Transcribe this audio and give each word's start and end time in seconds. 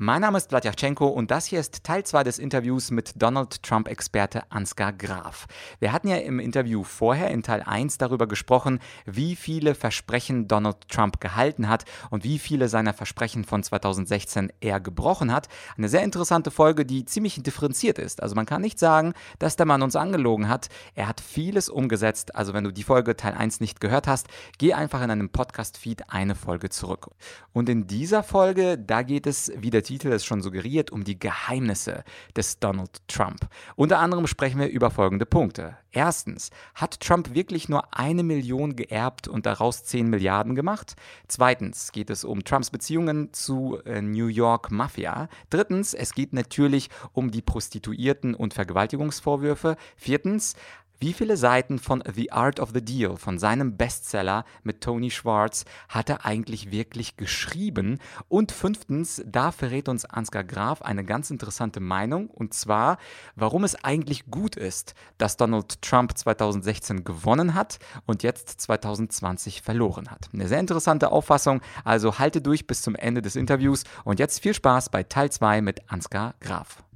Mein 0.00 0.20
Name 0.20 0.38
ist 0.38 0.50
Vladyachenko 0.50 1.08
und 1.08 1.32
das 1.32 1.46
hier 1.46 1.58
ist 1.58 1.82
Teil 1.82 2.04
2 2.04 2.22
des 2.22 2.38
Interviews 2.38 2.92
mit 2.92 3.20
Donald 3.20 3.64
Trump-Experte 3.64 4.44
Ansgar 4.48 4.92
Graf. 4.92 5.48
Wir 5.80 5.90
hatten 5.90 6.06
ja 6.06 6.18
im 6.18 6.38
Interview 6.38 6.84
vorher 6.84 7.32
in 7.32 7.42
Teil 7.42 7.64
1 7.66 7.98
darüber 7.98 8.28
gesprochen, 8.28 8.78
wie 9.06 9.34
viele 9.34 9.74
Versprechen 9.74 10.46
Donald 10.46 10.88
Trump 10.88 11.18
gehalten 11.18 11.68
hat 11.68 11.84
und 12.10 12.22
wie 12.22 12.38
viele 12.38 12.68
seiner 12.68 12.94
Versprechen 12.94 13.42
von 13.42 13.64
2016 13.64 14.52
er 14.60 14.78
gebrochen 14.78 15.32
hat. 15.32 15.48
Eine 15.76 15.88
sehr 15.88 16.04
interessante 16.04 16.52
Folge, 16.52 16.86
die 16.86 17.04
ziemlich 17.04 17.42
differenziert 17.42 17.98
ist. 17.98 18.22
Also 18.22 18.36
man 18.36 18.46
kann 18.46 18.62
nicht 18.62 18.78
sagen, 18.78 19.14
dass 19.40 19.56
der 19.56 19.66
Mann 19.66 19.82
uns 19.82 19.96
angelogen 19.96 20.48
hat. 20.48 20.68
Er 20.94 21.08
hat 21.08 21.20
vieles 21.20 21.68
umgesetzt. 21.68 22.36
Also 22.36 22.54
wenn 22.54 22.62
du 22.62 22.72
die 22.72 22.84
Folge 22.84 23.16
Teil 23.16 23.34
1 23.34 23.58
nicht 23.58 23.80
gehört 23.80 24.06
hast, 24.06 24.28
geh 24.58 24.74
einfach 24.74 25.02
in 25.02 25.10
einem 25.10 25.30
Podcast-Feed 25.30 26.08
eine 26.08 26.36
Folge 26.36 26.68
zurück. 26.68 27.10
Und 27.52 27.68
in 27.68 27.88
dieser 27.88 28.22
Folge, 28.22 28.78
da 28.78 29.02
geht 29.02 29.26
es 29.26 29.50
wieder 29.56 29.82
Titel 29.88 30.12
es 30.12 30.26
schon 30.26 30.42
suggeriert, 30.42 30.90
um 30.90 31.02
die 31.02 31.18
Geheimnisse 31.18 32.04
des 32.36 32.58
Donald 32.58 32.90
Trump. 33.08 33.48
Unter 33.74 34.00
anderem 34.00 34.26
sprechen 34.26 34.60
wir 34.60 34.68
über 34.68 34.90
folgende 34.90 35.24
Punkte. 35.24 35.78
Erstens, 35.92 36.50
hat 36.74 37.00
Trump 37.00 37.32
wirklich 37.32 37.70
nur 37.70 37.96
eine 37.96 38.22
Million 38.22 38.76
geerbt 38.76 39.28
und 39.28 39.46
daraus 39.46 39.84
10 39.84 40.10
Milliarden 40.10 40.54
gemacht? 40.54 40.94
Zweitens 41.26 41.90
geht 41.90 42.10
es 42.10 42.22
um 42.22 42.44
Trumps 42.44 42.68
Beziehungen 42.68 43.32
zu 43.32 43.78
äh, 43.86 44.02
New 44.02 44.26
York 44.26 44.70
Mafia. 44.70 45.30
Drittens, 45.48 45.94
es 45.94 46.12
geht 46.12 46.34
natürlich 46.34 46.90
um 47.14 47.30
die 47.30 47.40
Prostituierten 47.40 48.34
und 48.34 48.52
Vergewaltigungsvorwürfe. 48.52 49.76
Viertens, 49.96 50.54
wie 51.00 51.12
viele 51.12 51.36
Seiten 51.36 51.78
von 51.78 52.02
The 52.12 52.32
Art 52.32 52.58
of 52.58 52.70
the 52.74 52.84
Deal, 52.84 53.16
von 53.16 53.38
seinem 53.38 53.76
Bestseller 53.76 54.44
mit 54.62 54.80
Tony 54.80 55.10
Schwartz, 55.10 55.64
hat 55.88 56.10
er 56.10 56.24
eigentlich 56.24 56.72
wirklich 56.72 57.16
geschrieben? 57.16 57.98
Und 58.28 58.50
fünftens, 58.50 59.22
da 59.24 59.52
verrät 59.52 59.88
uns 59.88 60.04
Ansgar 60.04 60.44
Graf 60.44 60.82
eine 60.82 61.04
ganz 61.04 61.30
interessante 61.30 61.80
Meinung, 61.80 62.28
und 62.28 62.52
zwar, 62.54 62.98
warum 63.36 63.64
es 63.64 63.84
eigentlich 63.84 64.26
gut 64.26 64.56
ist, 64.56 64.94
dass 65.18 65.36
Donald 65.36 65.82
Trump 65.82 66.16
2016 66.16 67.04
gewonnen 67.04 67.54
hat 67.54 67.78
und 68.06 68.22
jetzt 68.22 68.60
2020 68.60 69.62
verloren 69.62 70.10
hat. 70.10 70.28
Eine 70.32 70.48
sehr 70.48 70.60
interessante 70.60 71.12
Auffassung, 71.12 71.60
also 71.84 72.18
halte 72.18 72.40
durch 72.40 72.66
bis 72.66 72.82
zum 72.82 72.96
Ende 72.96 73.22
des 73.22 73.36
Interviews 73.36 73.84
und 74.04 74.18
jetzt 74.18 74.40
viel 74.40 74.54
Spaß 74.54 74.88
bei 74.90 75.04
Teil 75.04 75.30
2 75.30 75.60
mit 75.60 75.90
Ansgar 75.90 76.34
Graf. 76.40 76.87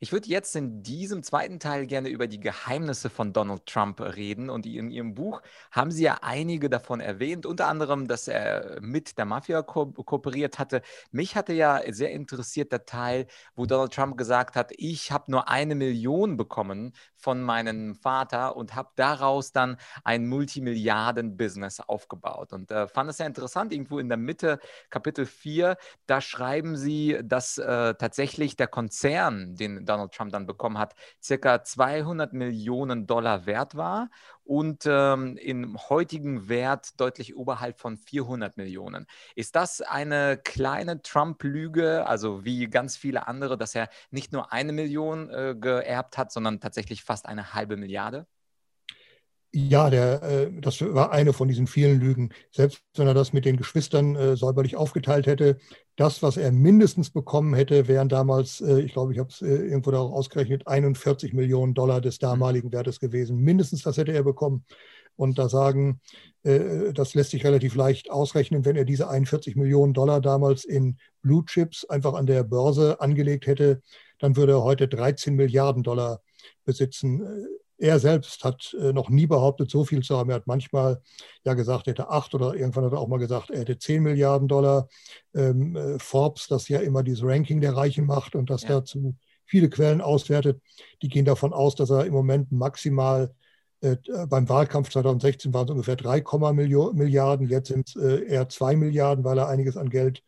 Ich 0.00 0.12
würde 0.12 0.28
jetzt 0.28 0.54
in 0.54 0.84
diesem 0.84 1.24
zweiten 1.24 1.58
Teil 1.58 1.86
gerne 1.86 2.08
über 2.08 2.28
die 2.28 2.38
Geheimnisse 2.38 3.10
von 3.10 3.32
Donald 3.32 3.66
Trump 3.66 4.00
reden. 4.00 4.48
Und 4.48 4.64
in 4.64 4.92
Ihrem 4.92 5.14
Buch 5.14 5.42
haben 5.72 5.90
Sie 5.90 6.04
ja 6.04 6.18
einige 6.22 6.70
davon 6.70 7.00
erwähnt, 7.00 7.46
unter 7.46 7.66
anderem, 7.66 8.06
dass 8.06 8.28
er 8.28 8.78
mit 8.80 9.18
der 9.18 9.24
Mafia 9.24 9.62
ko 9.62 9.86
kooperiert 9.86 10.60
hatte. 10.60 10.82
Mich 11.10 11.34
hatte 11.34 11.52
ja 11.52 11.80
sehr 11.92 12.12
interessiert 12.12 12.70
der 12.70 12.84
Teil, 12.84 13.26
wo 13.56 13.66
Donald 13.66 13.92
Trump 13.92 14.16
gesagt 14.16 14.54
hat, 14.54 14.70
ich 14.76 15.10
habe 15.10 15.32
nur 15.32 15.48
eine 15.48 15.74
Million 15.74 16.36
bekommen 16.36 16.92
von 17.18 17.42
meinem 17.42 17.94
Vater 17.94 18.56
und 18.56 18.74
habe 18.74 18.90
daraus 18.96 19.52
dann 19.52 19.76
ein 20.04 20.26
Multimilliarden-Business 20.28 21.80
aufgebaut. 21.80 22.52
Und 22.52 22.70
äh, 22.70 22.88
fand 22.88 23.10
es 23.10 23.18
sehr 23.18 23.26
interessant, 23.26 23.72
irgendwo 23.72 23.98
in 23.98 24.08
der 24.08 24.18
Mitte, 24.18 24.60
Kapitel 24.88 25.26
4, 25.26 25.76
da 26.06 26.20
schreiben 26.20 26.76
Sie, 26.76 27.18
dass 27.22 27.58
äh, 27.58 27.94
tatsächlich 27.94 28.56
der 28.56 28.68
Konzern, 28.68 29.56
den 29.56 29.84
Donald 29.84 30.12
Trump 30.12 30.32
dann 30.32 30.46
bekommen 30.46 30.78
hat, 30.78 30.94
circa 31.22 31.62
200 31.62 32.32
Millionen 32.32 33.06
Dollar 33.06 33.46
wert 33.46 33.76
war 33.76 34.08
und 34.48 34.84
ähm, 34.86 35.36
im 35.36 35.76
heutigen 35.90 36.48
Wert 36.48 36.98
deutlich 36.98 37.36
oberhalb 37.36 37.78
von 37.78 37.98
400 37.98 38.56
Millionen. 38.56 39.06
Ist 39.34 39.54
das 39.56 39.82
eine 39.82 40.38
kleine 40.42 41.02
Trump-Lüge, 41.02 42.06
also 42.06 42.46
wie 42.46 42.66
ganz 42.68 42.96
viele 42.96 43.28
andere, 43.28 43.58
dass 43.58 43.74
er 43.74 43.90
nicht 44.10 44.32
nur 44.32 44.50
eine 44.50 44.72
Million 44.72 45.28
äh, 45.28 45.54
geerbt 45.54 46.16
hat, 46.16 46.32
sondern 46.32 46.60
tatsächlich 46.60 47.04
fast 47.04 47.26
eine 47.26 47.52
halbe 47.52 47.76
Milliarde? 47.76 48.26
Ja, 49.50 49.88
der, 49.88 50.22
äh, 50.22 50.50
das 50.60 50.80
war 50.82 51.10
eine 51.10 51.32
von 51.32 51.48
diesen 51.48 51.66
vielen 51.66 51.98
Lügen. 52.00 52.30
Selbst 52.50 52.82
wenn 52.96 53.06
er 53.06 53.14
das 53.14 53.32
mit 53.32 53.46
den 53.46 53.56
Geschwistern 53.56 54.14
äh, 54.14 54.36
säuberlich 54.36 54.76
aufgeteilt 54.76 55.26
hätte, 55.26 55.56
das, 55.96 56.22
was 56.22 56.36
er 56.36 56.52
mindestens 56.52 57.10
bekommen 57.10 57.54
hätte, 57.54 57.88
wären 57.88 58.10
damals, 58.10 58.60
äh, 58.60 58.80
ich 58.80 58.92
glaube, 58.92 59.14
ich 59.14 59.18
habe 59.18 59.30
es 59.30 59.40
irgendwo 59.40 59.90
darauf 59.90 60.12
ausgerechnet, 60.12 60.66
41 60.66 61.32
Millionen 61.32 61.72
Dollar 61.72 62.02
des 62.02 62.18
damaligen 62.18 62.72
Wertes 62.72 63.00
gewesen. 63.00 63.38
Mindestens 63.38 63.82
das 63.82 63.96
hätte 63.96 64.12
er 64.12 64.22
bekommen. 64.22 64.64
Und 65.16 65.36
da 65.38 65.48
sagen, 65.48 66.00
das 66.44 67.14
lässt 67.14 67.32
sich 67.32 67.44
relativ 67.44 67.74
leicht 67.74 68.08
ausrechnen, 68.08 68.64
wenn 68.64 68.76
er 68.76 68.84
diese 68.84 69.08
41 69.08 69.56
Millionen 69.56 69.92
Dollar 69.92 70.20
damals 70.20 70.64
in 70.64 70.96
Blue 71.22 71.44
Chips 71.44 71.84
einfach 71.86 72.14
an 72.14 72.26
der 72.26 72.44
Börse 72.44 73.00
angelegt 73.00 73.48
hätte, 73.48 73.82
dann 74.20 74.36
würde 74.36 74.52
er 74.52 74.62
heute 74.62 74.86
13 74.86 75.34
Milliarden 75.34 75.82
Dollar 75.82 76.22
besitzen 76.64 77.48
er 77.78 77.98
selbst 78.00 78.44
hat 78.44 78.76
äh, 78.80 78.92
noch 78.92 79.08
nie 79.08 79.26
behauptet, 79.26 79.70
so 79.70 79.84
viel 79.84 80.02
zu 80.02 80.16
haben. 80.18 80.30
Er 80.30 80.36
hat 80.36 80.46
manchmal 80.46 81.00
ja 81.44 81.54
gesagt, 81.54 81.86
er 81.86 81.92
hätte 81.92 82.10
acht 82.10 82.34
oder 82.34 82.54
irgendwann 82.54 82.84
hat 82.84 82.92
er 82.92 82.98
auch 82.98 83.08
mal 83.08 83.18
gesagt, 83.18 83.50
er 83.50 83.60
hätte 83.60 83.78
zehn 83.78 84.02
Milliarden 84.02 84.48
Dollar. 84.48 84.88
Ähm, 85.34 85.76
äh, 85.76 85.98
Forbes, 85.98 86.48
das 86.48 86.68
ja 86.68 86.80
immer 86.80 87.02
dieses 87.02 87.24
Ranking 87.24 87.60
der 87.60 87.76
Reichen 87.76 88.06
macht 88.06 88.34
und 88.34 88.50
das 88.50 88.62
ja. 88.62 88.68
dazu 88.68 89.14
viele 89.48 89.70
Quellen 89.70 90.00
auswertet, 90.00 90.60
die 91.02 91.08
gehen 91.08 91.24
davon 91.24 91.52
aus, 91.52 91.74
dass 91.74 91.90
er 91.90 92.04
im 92.04 92.12
Moment 92.12 92.52
maximal 92.52 93.34
äh, 93.80 93.96
beim 94.28 94.48
Wahlkampf 94.48 94.90
2016 94.90 95.54
waren 95.54 95.64
es 95.64 95.70
ungefähr 95.70 95.96
3, 95.96 96.22
Milliarden, 96.92 97.48
jetzt 97.48 97.68
sind 97.68 97.88
es 97.88 97.96
äh, 97.96 98.24
eher 98.26 98.48
2 98.48 98.76
Milliarden, 98.76 99.24
weil 99.24 99.38
er 99.38 99.48
einiges 99.48 99.76
an 99.76 99.88
Geld 99.88 100.22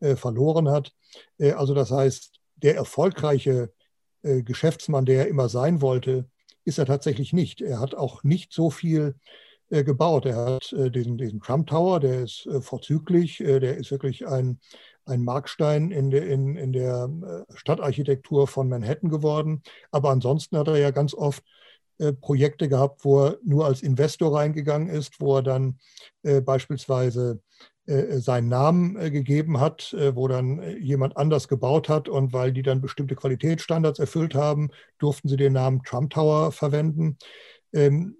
äh, 0.00 0.16
verloren 0.16 0.68
hat. 0.68 0.92
Äh, 1.38 1.52
also 1.52 1.74
das 1.74 1.90
heißt, 1.90 2.40
der 2.56 2.76
erfolgreiche 2.76 3.72
Geschäftsmann, 4.20 5.04
der 5.04 5.20
er 5.20 5.28
immer 5.28 5.48
sein 5.48 5.80
wollte, 5.80 6.28
ist 6.64 6.78
er 6.78 6.86
tatsächlich 6.86 7.32
nicht. 7.32 7.60
Er 7.60 7.80
hat 7.80 7.94
auch 7.94 8.22
nicht 8.24 8.52
so 8.52 8.70
viel 8.70 9.14
äh, 9.70 9.84
gebaut. 9.84 10.26
Er 10.26 10.36
hat 10.36 10.72
äh, 10.72 10.90
diesen, 10.90 11.18
diesen 11.18 11.40
Trump 11.40 11.68
Tower, 11.68 12.00
der 12.00 12.22
ist 12.22 12.46
äh, 12.46 12.60
vorzüglich, 12.60 13.40
äh, 13.40 13.60
der 13.60 13.76
ist 13.76 13.90
wirklich 13.90 14.26
ein, 14.26 14.60
ein 15.04 15.22
Markstein 15.22 15.90
in, 15.90 16.10
de, 16.10 16.26
in, 16.26 16.56
in 16.56 16.72
der 16.72 17.10
äh, 17.22 17.52
Stadtarchitektur 17.54 18.48
von 18.48 18.68
Manhattan 18.68 19.10
geworden. 19.10 19.62
Aber 19.90 20.10
ansonsten 20.10 20.56
hat 20.56 20.68
er 20.68 20.78
ja 20.78 20.90
ganz 20.90 21.12
oft 21.12 21.42
äh, 21.98 22.12
Projekte 22.12 22.68
gehabt, 22.68 23.04
wo 23.04 23.26
er 23.26 23.38
nur 23.42 23.66
als 23.66 23.82
Investor 23.82 24.36
reingegangen 24.36 24.88
ist, 24.88 25.20
wo 25.20 25.36
er 25.36 25.42
dann 25.42 25.78
beispielsweise 26.44 27.40
seinen 28.20 28.48
Namen 28.48 28.96
äh, 28.96 29.10
gegeben 29.10 29.60
hat, 29.60 29.94
äh, 29.94 30.14
wo 30.14 30.28
dann 30.28 30.62
jemand 30.80 31.16
anders 31.16 31.48
gebaut 31.48 31.88
hat 31.88 32.08
und 32.08 32.32
weil 32.32 32.52
die 32.52 32.62
dann 32.62 32.80
bestimmte 32.82 33.14
Qualitätsstandards 33.14 33.98
erfüllt 33.98 34.34
haben, 34.34 34.70
durften 34.98 35.28
sie 35.28 35.36
den 35.36 35.54
Namen 35.54 35.82
Trump 35.84 36.10
Tower 36.10 36.52
verwenden. 36.52 37.16
Ähm, 37.72 38.16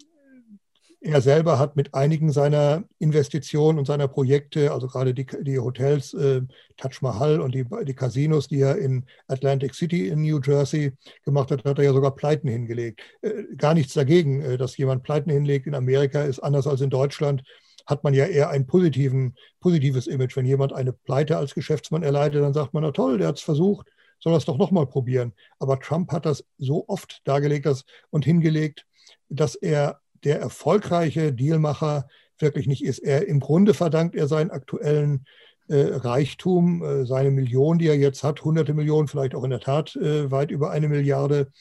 er 1.00 1.20
selber 1.20 1.58
hat 1.58 1.76
mit 1.76 1.94
einigen 1.94 2.32
seiner 2.32 2.82
Investitionen 2.98 3.78
und 3.78 3.84
seiner 3.84 4.08
Projekte, 4.08 4.72
also 4.72 4.88
gerade 4.88 5.14
die, 5.14 5.26
die 5.42 5.58
Hotels 5.58 6.12
äh, 6.14 6.42
Taj 6.76 6.98
Mahal 7.02 7.40
und 7.40 7.54
die, 7.54 7.64
die 7.84 7.94
Casinos, 7.94 8.48
die 8.48 8.60
er 8.60 8.78
in 8.78 9.04
Atlantic 9.28 9.74
City 9.74 10.08
in 10.08 10.22
New 10.22 10.40
Jersey 10.44 10.92
gemacht 11.24 11.50
hat, 11.52 11.64
hat 11.64 11.78
er 11.78 11.84
ja 11.84 11.92
sogar 11.92 12.16
Pleiten 12.16 12.48
hingelegt. 12.48 13.00
Äh, 13.22 13.44
gar 13.56 13.74
nichts 13.74 13.94
dagegen, 13.94 14.42
äh, 14.42 14.56
dass 14.58 14.76
jemand 14.76 15.04
Pleiten 15.04 15.30
hinlegt 15.30 15.66
in 15.68 15.74
Amerika, 15.76 16.22
ist 16.22 16.40
anders 16.40 16.66
als 16.66 16.80
in 16.80 16.90
Deutschland 16.90 17.44
hat 17.88 18.04
man 18.04 18.12
ja 18.12 18.26
eher 18.26 18.50
ein 18.50 18.66
positives 18.66 20.06
Image. 20.06 20.36
Wenn 20.36 20.44
jemand 20.44 20.74
eine 20.74 20.92
Pleite 20.92 21.38
als 21.38 21.54
Geschäftsmann 21.54 22.02
erleidet, 22.02 22.42
dann 22.42 22.52
sagt 22.52 22.74
man, 22.74 22.82
na 22.82 22.92
toll, 22.92 23.16
der 23.16 23.28
hat 23.28 23.38
es 23.38 23.42
versucht, 23.42 23.88
soll 24.20 24.34
das 24.34 24.44
doch 24.44 24.58
nochmal 24.58 24.86
probieren. 24.86 25.32
Aber 25.58 25.80
Trump 25.80 26.12
hat 26.12 26.26
das 26.26 26.44
so 26.58 26.84
oft 26.86 27.22
dargelegt 27.24 27.64
dass, 27.64 27.84
und 28.10 28.26
hingelegt, 28.26 28.84
dass 29.30 29.54
er 29.54 30.00
der 30.22 30.38
erfolgreiche 30.38 31.32
Dealmacher 31.32 32.08
wirklich 32.38 32.66
nicht 32.66 32.84
ist. 32.84 32.98
Er 32.98 33.26
im 33.26 33.40
Grunde 33.40 33.72
verdankt 33.72 34.14
er 34.14 34.28
seinen 34.28 34.50
aktuellen 34.50 35.24
äh, 35.68 35.94
Reichtum, 35.94 36.82
äh, 36.82 37.06
seine 37.06 37.30
Millionen, 37.30 37.78
die 37.78 37.88
er 37.88 37.96
jetzt 37.96 38.22
hat, 38.22 38.44
hunderte 38.44 38.74
Millionen, 38.74 39.08
vielleicht 39.08 39.34
auch 39.34 39.44
in 39.44 39.50
der 39.50 39.60
Tat 39.60 39.96
äh, 39.96 40.30
weit 40.30 40.50
über 40.50 40.70
eine 40.70 40.88
Milliarde, 40.88 41.52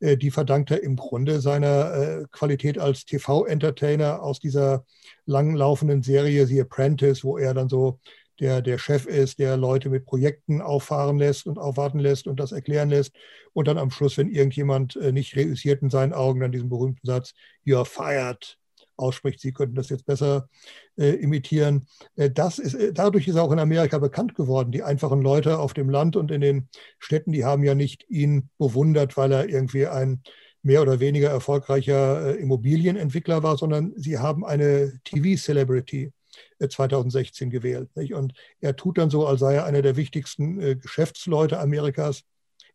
die 0.00 0.30
verdankt 0.30 0.70
er 0.70 0.82
im 0.82 0.96
Grunde 0.96 1.40
seiner 1.40 1.94
äh, 1.94 2.24
Qualität 2.30 2.78
als 2.78 3.04
TV-Entertainer 3.04 4.22
aus 4.22 4.40
dieser 4.40 4.84
langlaufenden 5.26 6.02
Serie 6.02 6.46
The 6.46 6.60
Apprentice, 6.60 7.24
wo 7.24 7.38
er 7.38 7.54
dann 7.54 7.68
so 7.68 7.98
der, 8.40 8.62
der 8.62 8.78
Chef 8.78 9.06
ist, 9.06 9.38
der 9.38 9.56
Leute 9.56 9.90
mit 9.90 10.06
Projekten 10.06 10.62
auffahren 10.62 11.18
lässt 11.18 11.46
und 11.46 11.58
aufwarten 11.58 11.98
lässt 11.98 12.26
und 12.26 12.38
das 12.38 12.52
erklären 12.52 12.90
lässt. 12.90 13.12
Und 13.52 13.66
dann 13.66 13.78
am 13.78 13.90
Schluss, 13.90 14.16
wenn 14.16 14.30
irgendjemand 14.30 14.96
äh, 14.96 15.12
nicht 15.12 15.36
reüssiert 15.36 15.82
in 15.82 15.90
seinen 15.90 16.12
Augen, 16.12 16.40
dann 16.40 16.52
diesen 16.52 16.68
berühmten 16.68 17.06
Satz, 17.06 17.34
You're 17.66 17.84
fired, 17.84 18.56
ausspricht. 18.98 19.40
Sie 19.40 19.52
könnten 19.52 19.74
das 19.74 19.88
jetzt 19.88 20.06
besser 20.06 20.48
äh, 20.96 21.10
imitieren. 21.10 21.86
Äh, 22.16 22.30
das 22.30 22.58
ist, 22.58 22.74
äh, 22.74 22.92
dadurch 22.92 23.28
ist 23.28 23.36
er 23.36 23.42
auch 23.42 23.52
in 23.52 23.58
Amerika 23.58 23.98
bekannt 23.98 24.34
geworden. 24.34 24.72
Die 24.72 24.82
einfachen 24.82 25.22
Leute 25.22 25.58
auf 25.58 25.74
dem 25.74 25.90
Land 25.90 26.16
und 26.16 26.30
in 26.30 26.40
den 26.40 26.68
Städten, 26.98 27.32
die 27.32 27.44
haben 27.44 27.62
ja 27.64 27.74
nicht 27.74 28.08
ihn 28.08 28.50
bewundert, 28.58 29.16
weil 29.16 29.32
er 29.32 29.48
irgendwie 29.48 29.86
ein 29.86 30.22
mehr 30.62 30.82
oder 30.82 31.00
weniger 31.00 31.30
erfolgreicher 31.30 32.34
äh, 32.34 32.40
Immobilienentwickler 32.40 33.42
war, 33.42 33.56
sondern 33.56 33.92
sie 33.96 34.18
haben 34.18 34.44
eine 34.44 35.00
TV-Celebrity 35.04 36.12
2016 36.60 37.50
gewählt. 37.50 37.94
Nicht? 37.96 38.14
Und 38.14 38.34
er 38.60 38.76
tut 38.76 38.98
dann 38.98 39.10
so, 39.10 39.26
als 39.26 39.40
sei 39.40 39.54
er 39.54 39.64
einer 39.64 39.82
der 39.82 39.96
wichtigsten 39.96 40.60
äh, 40.60 40.76
Geschäftsleute 40.76 41.58
Amerikas. 41.58 42.24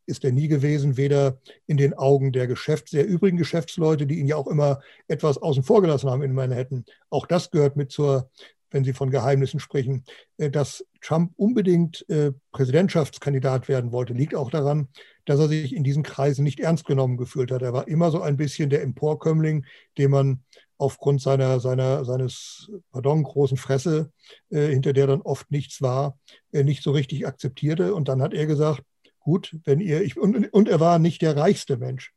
Ist 0.06 0.24
er 0.24 0.32
nie 0.32 0.48
gewesen, 0.48 0.98
weder 0.98 1.38
in 1.66 1.78
den 1.78 1.94
Augen 1.94 2.32
der 2.32 2.48
Geschäfts-, 2.48 2.92
der 2.92 3.06
übrigen 3.06 3.38
Geschäftsleute, 3.38 4.06
die 4.06 4.20
ihn 4.20 4.28
ja 4.28 4.36
auch 4.36 4.48
immer 4.48 4.82
etwas 5.08 5.38
außen 5.38 5.64
vor 5.64 5.82
gelassen 5.82 6.10
haben 6.10 6.24
in 6.24 6.34
Manhattan. 6.34 6.86
Auch 7.10 7.26
das 7.26 7.52
gehört 7.52 7.76
mit 7.76 7.92
zur, 7.92 8.30
wenn 8.74 8.84
Sie 8.84 8.94
von 8.94 9.12
Geheimnissen 9.12 9.60
sprechen, 9.60 10.04
äh, 10.38 10.50
dass 10.50 10.84
Trump 11.00 11.32
unbedingt 11.38 12.08
äh, 12.10 12.34
Präsidentschaftskandidat 12.52 13.70
werden 13.70 13.92
wollte, 13.92 14.14
liegt 14.14 14.36
auch 14.36 14.50
daran, 14.50 14.90
dass 15.26 15.40
er 15.40 15.48
sich 15.48 15.74
in 15.74 15.84
diesen 15.84 16.04
Kreisen 16.04 16.44
nicht 16.44 16.60
ernst 16.60 16.86
genommen 16.86 17.16
gefühlt 17.16 17.52
hat. 17.52 17.62
Er 17.62 17.72
war 17.72 17.88
immer 17.88 18.12
so 18.12 18.22
ein 18.22 18.36
bisschen 18.36 18.70
der 18.70 18.82
Emporkömmling, 18.82 19.66
den 19.98 20.12
man 20.12 20.44
aufgrund 20.78 21.22
seiner, 21.22 21.62
seiner, 21.62 22.04
seines, 22.04 22.70
pardon, 22.92 23.24
großen 23.24 23.58
Fresse, 23.58 24.12
äh, 24.50 24.68
hinter 24.68 24.92
der 24.92 25.08
dann 25.08 25.22
oft 25.22 25.50
nichts 25.50 25.82
war, 25.82 26.18
nicht 26.52 26.84
so 26.84 26.92
richtig 26.92 27.26
akzeptierte. 27.26 27.94
Und 27.96 28.10
dann 28.10 28.22
hat 28.22 28.34
er 28.34 28.48
gesagt, 28.48 28.84
gut, 29.24 29.58
wenn 29.66 29.80
ihr, 29.80 30.02
ich, 30.02 30.18
und, 30.18 30.54
und 30.54 30.70
er 30.70 30.80
war 30.80 31.00
nicht 31.00 31.22
der 31.22 31.36
reichste 31.36 31.78
Mensch. 31.78 32.14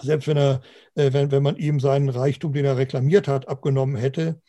Selbst 0.00 0.26
wenn 0.26 0.36
er, 0.36 0.62
äh, 0.94 1.12
wenn, 1.12 1.30
wenn 1.30 1.42
man 1.42 1.56
ihm 1.56 1.80
seinen 1.80 2.08
Reichtum, 2.08 2.52
den 2.52 2.64
er 2.64 2.76
reklamiert 2.76 3.28
hat, 3.28 3.48
abgenommen 3.48 3.96
hätte, 3.96 4.40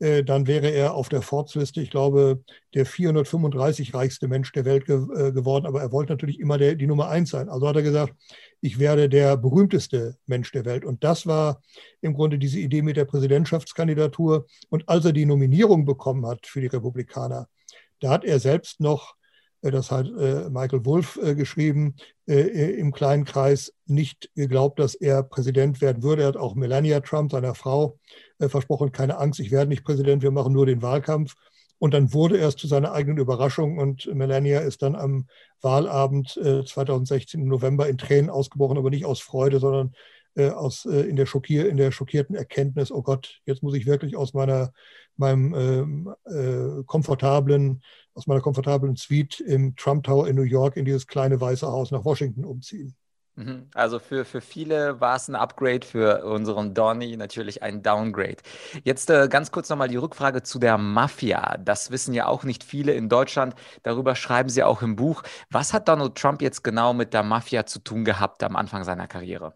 äh, 0.00 0.24
dann 0.24 0.46
wäre 0.46 0.68
er 0.68 0.94
auf 0.94 1.10
der 1.10 1.20
Forbes-Liste, 1.20 1.82
ich 1.82 1.90
glaube, 1.90 2.42
der 2.74 2.86
435 2.86 3.92
reichste 3.92 4.28
Mensch 4.28 4.50
der 4.52 4.64
Welt 4.64 4.86
ge 4.86 4.96
äh, 4.96 5.32
geworden. 5.32 5.66
Aber 5.66 5.82
er 5.82 5.92
wollte 5.92 6.12
natürlich 6.12 6.40
immer 6.40 6.56
der, 6.56 6.74
die 6.74 6.86
Nummer 6.86 7.08
eins 7.08 7.30
sein. 7.30 7.50
Also 7.50 7.68
hat 7.68 7.76
er 7.76 7.82
gesagt, 7.82 8.14
ich 8.62 8.78
werde 8.78 9.08
der 9.10 9.36
berühmteste 9.36 10.16
Mensch 10.26 10.52
der 10.52 10.64
Welt. 10.64 10.86
Und 10.86 11.04
das 11.04 11.26
war 11.26 11.60
im 12.00 12.14
Grunde 12.14 12.38
diese 12.38 12.58
Idee 12.58 12.80
mit 12.80 12.96
der 12.96 13.04
Präsidentschaftskandidatur. 13.04 14.46
Und 14.70 14.88
als 14.88 15.04
er 15.04 15.12
die 15.12 15.26
Nominierung 15.26 15.84
bekommen 15.84 16.26
hat 16.26 16.46
für 16.46 16.62
die 16.62 16.68
Republikaner, 16.68 17.48
da 18.00 18.10
hat 18.10 18.24
er 18.24 18.40
selbst 18.40 18.80
noch, 18.80 19.16
das 19.62 19.90
hat 19.90 20.06
Michael 20.06 20.84
Wolff 20.86 21.18
geschrieben, 21.22 21.94
im 22.26 22.92
kleinen 22.92 23.24
Kreis 23.24 23.74
nicht 23.86 24.30
geglaubt, 24.34 24.78
dass 24.78 24.94
er 24.94 25.22
Präsident 25.22 25.80
werden 25.80 26.02
würde. 26.02 26.22
Er 26.22 26.28
hat 26.28 26.36
auch 26.36 26.54
Melania 26.54 27.00
Trump, 27.00 27.32
seiner 27.32 27.54
Frau, 27.54 27.98
äh, 28.40 28.48
versprochen, 28.48 28.92
keine 28.92 29.18
Angst, 29.18 29.40
ich 29.40 29.50
werde 29.50 29.68
nicht 29.68 29.84
Präsident, 29.84 30.22
wir 30.22 30.30
machen 30.30 30.52
nur 30.52 30.66
den 30.66 30.82
Wahlkampf. 30.82 31.34
Und 31.78 31.94
dann 31.94 32.12
wurde 32.12 32.38
er 32.38 32.48
es 32.48 32.56
zu 32.56 32.66
seiner 32.66 32.92
eigenen 32.92 33.18
Überraschung 33.18 33.78
und 33.78 34.06
Melania 34.14 34.60
ist 34.60 34.82
dann 34.82 34.94
am 34.94 35.26
Wahlabend 35.62 36.36
äh, 36.36 36.62
2016 36.64 37.40
im 37.40 37.48
November 37.48 37.88
in 37.88 37.96
Tränen 37.96 38.28
ausgebrochen, 38.28 38.76
aber 38.76 38.90
nicht 38.90 39.06
aus 39.06 39.20
Freude, 39.20 39.60
sondern 39.60 39.94
äh, 40.34 40.50
aus, 40.50 40.84
äh, 40.84 41.02
in, 41.02 41.16
der 41.16 41.24
schockier 41.24 41.68
in 41.68 41.78
der 41.78 41.90
schockierten 41.90 42.36
Erkenntnis, 42.36 42.92
oh 42.92 43.02
Gott, 43.02 43.40
jetzt 43.46 43.62
muss 43.62 43.74
ich 43.74 43.86
wirklich 43.86 44.14
aus 44.14 44.34
meiner, 44.34 44.72
meinem 45.16 45.54
ähm, 45.54 46.14
äh, 46.26 46.84
komfortablen, 46.84 47.82
aus 48.20 48.26
meiner 48.26 48.42
komfortablen 48.42 48.96
Suite 48.96 49.40
im 49.40 49.74
Trump 49.76 50.04
Tower 50.04 50.28
in 50.28 50.36
New 50.36 50.42
York 50.42 50.76
in 50.76 50.84
dieses 50.84 51.06
kleine 51.06 51.40
weiße 51.40 51.66
Haus 51.66 51.90
nach 51.90 52.04
Washington 52.04 52.44
umziehen. 52.44 52.94
Mhm. 53.36 53.68
Also 53.72 53.98
für, 53.98 54.26
für 54.26 54.42
viele 54.42 55.00
war 55.00 55.16
es 55.16 55.26
ein 55.28 55.34
Upgrade, 55.34 55.86
für 55.86 56.22
unseren 56.26 56.74
Donny 56.74 57.16
natürlich 57.16 57.62
ein 57.62 57.82
Downgrade. 57.82 58.36
Jetzt 58.84 59.08
äh, 59.08 59.26
ganz 59.28 59.50
kurz 59.50 59.70
nochmal 59.70 59.88
die 59.88 59.96
Rückfrage 59.96 60.42
zu 60.42 60.58
der 60.58 60.76
Mafia. 60.76 61.56
Das 61.56 61.90
wissen 61.90 62.12
ja 62.12 62.26
auch 62.26 62.44
nicht 62.44 62.62
viele 62.62 62.92
in 62.92 63.08
Deutschland. 63.08 63.54
Darüber 63.82 64.14
schreiben 64.14 64.50
Sie 64.50 64.62
auch 64.62 64.82
im 64.82 64.96
Buch. 64.96 65.22
Was 65.48 65.72
hat 65.72 65.88
Donald 65.88 66.16
Trump 66.16 66.42
jetzt 66.42 66.62
genau 66.62 66.92
mit 66.92 67.14
der 67.14 67.22
Mafia 67.22 67.64
zu 67.64 67.78
tun 67.78 68.04
gehabt 68.04 68.42
am 68.42 68.54
Anfang 68.54 68.84
seiner 68.84 69.06
Karriere? 69.06 69.54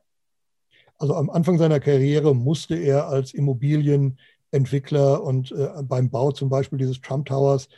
Also 0.96 1.14
am 1.16 1.28
Anfang 1.28 1.58
seiner 1.58 1.80
Karriere 1.80 2.34
musste 2.34 2.76
er 2.76 3.08
als 3.08 3.34
Immobilienentwickler 3.34 5.22
und 5.22 5.52
äh, 5.52 5.68
beim 5.82 6.08
Bau 6.08 6.32
zum 6.32 6.48
Beispiel 6.48 6.78
dieses 6.78 7.02
Trump 7.02 7.26
Towers, 7.26 7.68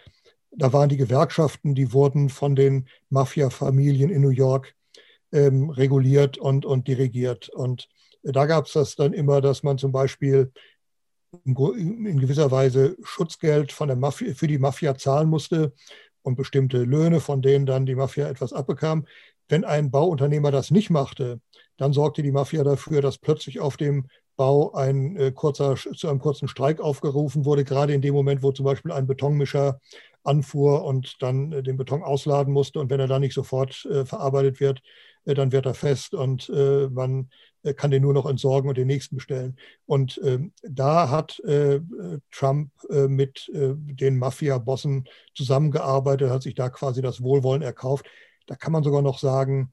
da 0.56 0.72
waren 0.72 0.88
die 0.88 0.96
Gewerkschaften, 0.96 1.74
die 1.74 1.92
wurden 1.92 2.28
von 2.28 2.56
den 2.56 2.88
Mafia-Familien 3.10 4.10
in 4.10 4.22
New 4.22 4.30
York 4.30 4.74
ähm, 5.32 5.70
reguliert 5.70 6.38
und, 6.38 6.64
und 6.64 6.88
dirigiert. 6.88 7.48
Und 7.50 7.88
da 8.22 8.46
gab 8.46 8.66
es 8.66 8.72
das 8.72 8.96
dann 8.96 9.12
immer, 9.12 9.40
dass 9.40 9.62
man 9.62 9.78
zum 9.78 9.92
Beispiel 9.92 10.50
in 11.44 12.18
gewisser 12.18 12.50
Weise 12.50 12.96
Schutzgeld 13.02 13.70
von 13.72 13.88
der 13.88 13.96
Mafia, 13.96 14.34
für 14.34 14.46
die 14.46 14.58
Mafia 14.58 14.96
zahlen 14.96 15.28
musste 15.28 15.74
und 16.22 16.36
bestimmte 16.36 16.78
Löhne, 16.78 17.20
von 17.20 17.42
denen 17.42 17.66
dann 17.66 17.84
die 17.84 17.94
Mafia 17.94 18.28
etwas 18.28 18.52
abbekam. 18.52 19.06
Wenn 19.48 19.64
ein 19.64 19.90
Bauunternehmer 19.90 20.50
das 20.50 20.70
nicht 20.70 20.88
machte, 20.90 21.40
dann 21.76 21.92
sorgte 21.92 22.22
die 22.22 22.32
Mafia 22.32 22.64
dafür, 22.64 23.02
dass 23.02 23.18
plötzlich 23.18 23.60
auf 23.60 23.76
dem 23.76 24.08
Bau 24.36 24.72
ein 24.72 25.16
äh, 25.16 25.32
kurzer, 25.32 25.76
zu 25.76 26.08
einem 26.08 26.18
kurzen 26.18 26.48
Streik 26.48 26.80
aufgerufen 26.80 27.44
wurde, 27.44 27.64
gerade 27.64 27.94
in 27.94 28.02
dem 28.02 28.14
Moment, 28.14 28.42
wo 28.42 28.52
zum 28.52 28.64
Beispiel 28.64 28.92
ein 28.92 29.06
Betonmischer 29.06 29.80
anfuhr 30.26 30.84
und 30.84 31.22
dann 31.22 31.52
äh, 31.52 31.62
den 31.62 31.76
Beton 31.76 32.02
ausladen 32.02 32.52
musste. 32.52 32.80
Und 32.80 32.90
wenn 32.90 33.00
er 33.00 33.06
dann 33.06 33.20
nicht 33.20 33.34
sofort 33.34 33.84
äh, 33.86 34.04
verarbeitet 34.04 34.60
wird, 34.60 34.82
äh, 35.24 35.34
dann 35.34 35.52
wird 35.52 35.66
er 35.66 35.74
fest 35.74 36.14
und 36.14 36.48
man 36.48 37.30
kann 37.76 37.90
den 37.90 38.02
nur 38.02 38.14
noch 38.14 38.26
entsorgen 38.26 38.68
und 38.68 38.78
den 38.78 38.86
nächsten 38.86 39.16
bestellen. 39.16 39.58
Und 39.86 40.20
ähm, 40.22 40.52
da 40.62 41.10
hat 41.10 41.42
Trump 42.30 42.70
mit 42.88 43.50
den 43.52 44.18
Mafia-Bossen 44.18 45.08
zusammengearbeitet, 45.34 46.30
hat 46.30 46.44
sich 46.44 46.54
da 46.54 46.68
quasi 46.68 47.02
das 47.02 47.22
Wohlwollen 47.22 47.62
erkauft. 47.62 48.06
Da 48.46 48.54
kann 48.54 48.72
man 48.72 48.84
sogar 48.84 49.02
noch 49.02 49.18
sagen, 49.18 49.72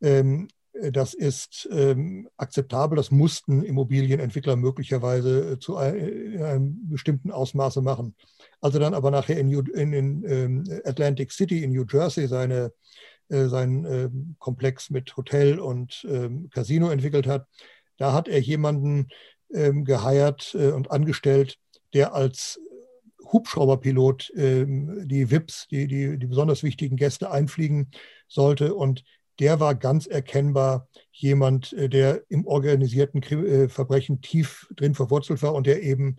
ähm, 0.00 0.48
das 0.92 1.14
ist 1.14 1.68
ähm, 1.72 2.28
akzeptabel, 2.36 2.96
das 2.96 3.10
mussten 3.10 3.62
Immobilienentwickler 3.62 4.56
möglicherweise 4.56 5.58
zu 5.58 5.76
einem 5.76 6.88
bestimmten 6.88 7.30
Ausmaße 7.30 7.82
machen. 7.82 8.14
Also 8.60 8.78
dann 8.78 8.94
aber 8.94 9.10
nachher 9.10 9.38
in, 9.38 9.50
in, 9.50 10.22
in 10.24 10.80
Atlantic 10.84 11.32
City 11.32 11.62
in 11.62 11.72
New 11.72 11.84
Jersey 11.90 12.26
seine 12.26 12.72
äh, 13.30 13.48
seinen 13.48 13.84
ähm, 13.84 14.36
Komplex 14.38 14.88
mit 14.88 15.14
Hotel 15.18 15.60
und 15.60 16.06
ähm, 16.08 16.48
Casino 16.48 16.88
entwickelt 16.88 17.26
hat. 17.26 17.46
Da 17.98 18.14
hat 18.14 18.26
er 18.26 18.40
jemanden 18.40 19.08
ähm, 19.52 19.84
geheiert 19.84 20.54
äh, 20.58 20.70
und 20.70 20.90
angestellt, 20.90 21.58
der 21.92 22.14
als 22.14 22.58
Hubschrauberpilot 23.30 24.32
die 24.34 25.30
VIPs, 25.30 25.68
die, 25.68 25.86
die, 25.86 26.18
die 26.18 26.26
besonders 26.26 26.62
wichtigen 26.62 26.96
Gäste 26.96 27.30
einfliegen 27.30 27.90
sollte. 28.26 28.74
Und 28.74 29.04
der 29.38 29.60
war 29.60 29.74
ganz 29.74 30.06
erkennbar 30.06 30.88
jemand, 31.12 31.72
äh, 31.72 31.88
der 31.88 32.22
im 32.28 32.46
organisierten 32.46 33.22
Verbrechen 33.68 34.20
tief 34.20 34.66
drin 34.74 34.94
verwurzelt 34.94 35.42
war 35.42 35.54
und 35.54 35.66
der 35.66 35.82
eben 35.82 36.16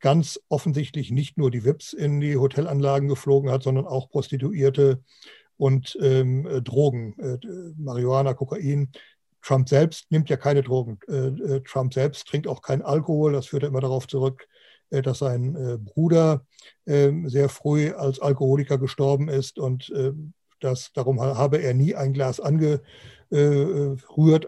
ganz 0.00 0.40
offensichtlich 0.48 1.10
nicht 1.10 1.38
nur 1.38 1.50
die 1.50 1.64
VIPs 1.64 1.92
in 1.92 2.20
die 2.20 2.36
Hotelanlagen 2.36 3.08
geflogen 3.08 3.50
hat, 3.50 3.62
sondern 3.62 3.86
auch 3.86 4.10
Prostituierte 4.10 5.02
und 5.56 5.98
ähm, 6.00 6.46
äh, 6.46 6.62
Drogen, 6.62 7.18
äh, 7.18 7.38
Marihuana, 7.76 8.34
Kokain. 8.34 8.92
Trump 9.42 9.68
selbst 9.68 10.10
nimmt 10.10 10.28
ja 10.30 10.36
keine 10.36 10.62
Drogen. 10.62 10.98
Äh, 11.08 11.28
äh 11.28 11.60
Trump 11.62 11.94
selbst 11.94 12.26
trinkt 12.26 12.46
auch 12.46 12.62
keinen 12.62 12.82
Alkohol. 12.82 13.32
Das 13.32 13.46
führt 13.46 13.64
immer 13.64 13.80
darauf 13.80 14.06
zurück, 14.06 14.46
äh, 14.90 15.02
dass 15.02 15.18
sein 15.18 15.56
äh, 15.56 15.78
Bruder 15.78 16.44
ähm, 16.86 17.28
sehr 17.28 17.48
früh 17.48 17.90
als 17.90 18.20
Alkoholiker 18.20 18.78
gestorben 18.78 19.28
ist 19.28 19.58
und 19.58 19.92
das, 20.60 20.92
darum 20.92 21.20
habe 21.20 21.62
er 21.62 21.74
nie 21.74 21.94
ein 21.94 22.12
Glas 22.12 22.40
angerührt, 22.40 22.80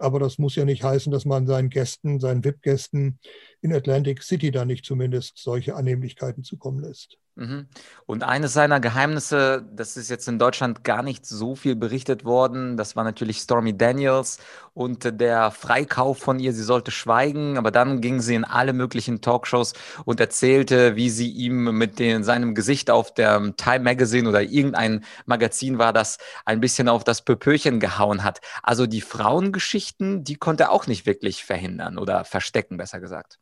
aber 0.00 0.18
das 0.18 0.38
muss 0.38 0.56
ja 0.56 0.64
nicht 0.64 0.82
heißen, 0.82 1.12
dass 1.12 1.24
man 1.24 1.46
seinen 1.46 1.70
Gästen, 1.70 2.20
seinen 2.20 2.44
VIP-Gästen 2.44 3.18
in 3.62 3.74
Atlantic 3.74 4.22
City 4.22 4.50
da 4.50 4.64
nicht 4.64 4.84
zumindest 4.84 5.38
solche 5.38 5.74
Annehmlichkeiten 5.76 6.44
zukommen 6.44 6.80
lässt. 6.80 7.18
Mhm. 7.36 7.68
Und 8.06 8.22
eines 8.22 8.52
seiner 8.52 8.80
Geheimnisse, 8.80 9.66
das 9.72 9.96
ist 9.96 10.10
jetzt 10.10 10.28
in 10.28 10.38
Deutschland 10.38 10.84
gar 10.84 11.02
nicht 11.02 11.24
so 11.24 11.54
viel 11.54 11.76
berichtet 11.76 12.24
worden, 12.24 12.76
das 12.76 12.96
war 12.96 13.04
natürlich 13.04 13.38
Stormy 13.38 13.76
Daniels 13.76 14.40
und 14.74 15.20
der 15.20 15.50
Freikauf 15.50 16.18
von 16.18 16.38
ihr, 16.38 16.52
sie 16.52 16.62
sollte 16.62 16.90
schweigen, 16.90 17.56
aber 17.56 17.70
dann 17.70 18.00
ging 18.00 18.20
sie 18.20 18.34
in 18.34 18.44
alle 18.44 18.72
möglichen 18.72 19.20
Talkshows 19.22 19.74
und 20.04 20.20
erzählte, 20.20 20.96
wie 20.96 21.08
sie 21.08 21.30
ihm 21.30 21.78
mit 21.78 21.98
den, 21.98 22.24
seinem 22.24 22.54
Gesicht 22.54 22.90
auf 22.90 23.14
der 23.14 23.54
Time 23.56 23.80
Magazine 23.80 24.28
oder 24.28 24.42
irgendein 24.42 25.04
Magazin 25.24 25.78
war, 25.78 25.92
das 25.92 26.18
ein 26.44 26.60
bisschen 26.60 26.88
auf 26.88 27.04
das 27.04 27.22
Pöpöchen 27.22 27.80
gehauen 27.80 28.22
hat. 28.24 28.40
Also 28.62 28.86
die 28.86 29.00
Frauengeschichten, 29.00 30.24
die 30.24 30.36
konnte 30.36 30.64
er 30.64 30.72
auch 30.72 30.86
nicht 30.86 31.06
wirklich 31.06 31.44
verhindern 31.44 31.96
oder 31.96 32.24
verstecken, 32.24 32.76
besser 32.76 33.00
gesagt. 33.00 33.38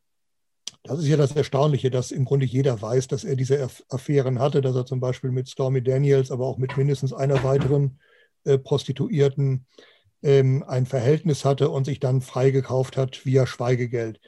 Das 0.88 1.00
ist 1.00 1.08
ja 1.08 1.18
das 1.18 1.36
Erstaunliche, 1.36 1.90
dass 1.90 2.10
im 2.10 2.24
Grunde 2.24 2.46
jeder 2.46 2.80
weiß, 2.80 3.08
dass 3.08 3.22
er 3.22 3.36
diese 3.36 3.68
Affären 3.90 4.38
hatte, 4.38 4.62
dass 4.62 4.74
er 4.74 4.86
zum 4.86 5.00
Beispiel 5.00 5.30
mit 5.30 5.46
Stormy 5.46 5.82
Daniels, 5.82 6.30
aber 6.30 6.46
auch 6.46 6.56
mit 6.56 6.78
mindestens 6.78 7.12
einer 7.12 7.44
weiteren 7.44 7.98
äh, 8.44 8.56
Prostituierten 8.56 9.66
ähm, 10.22 10.64
ein 10.66 10.86
Verhältnis 10.86 11.44
hatte 11.44 11.68
und 11.68 11.84
sich 11.84 12.00
dann 12.00 12.22
freigekauft 12.22 12.96
hat 12.96 13.26
via 13.26 13.46
Schweigegeld. 13.46 14.18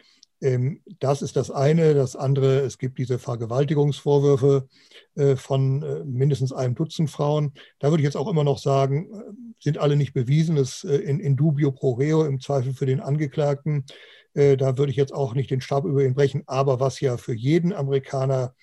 Ähm, 0.42 0.82
das 0.98 1.22
ist 1.22 1.36
das 1.36 1.50
eine. 1.50 1.94
Das 1.94 2.14
andere, 2.14 2.60
es 2.60 2.76
gibt 2.76 2.98
diese 2.98 3.18
Vergewaltigungsvorwürfe 3.18 4.68
äh, 5.14 5.36
von 5.36 5.82
äh, 5.82 6.04
mindestens 6.04 6.52
einem 6.52 6.74
Dutzend 6.74 7.10
Frauen. 7.10 7.54
Da 7.78 7.88
würde 7.88 8.02
ich 8.02 8.06
jetzt 8.06 8.16
auch 8.16 8.28
immer 8.28 8.44
noch 8.44 8.58
sagen, 8.58 9.08
äh, 9.12 9.32
sind 9.60 9.78
alle 9.78 9.96
nicht 9.96 10.12
bewiesen. 10.12 10.58
Es 10.58 10.84
in, 10.84 11.20
in 11.20 11.36
dubio 11.36 11.72
pro 11.72 11.92
reo, 11.92 12.24
im 12.24 12.38
Zweifel 12.38 12.74
für 12.74 12.86
den 12.86 13.00
Angeklagten. 13.00 13.86
Da 14.32 14.78
würde 14.78 14.90
ich 14.90 14.96
jetzt 14.96 15.12
auch 15.12 15.34
nicht 15.34 15.50
den 15.50 15.60
Stab 15.60 15.84
über 15.84 16.04
ihn 16.04 16.14
brechen. 16.14 16.44
Aber 16.46 16.78
was 16.78 17.00
ja 17.00 17.16
für 17.16 17.34
jeden 17.34 17.72
Amerikaner 17.72 18.54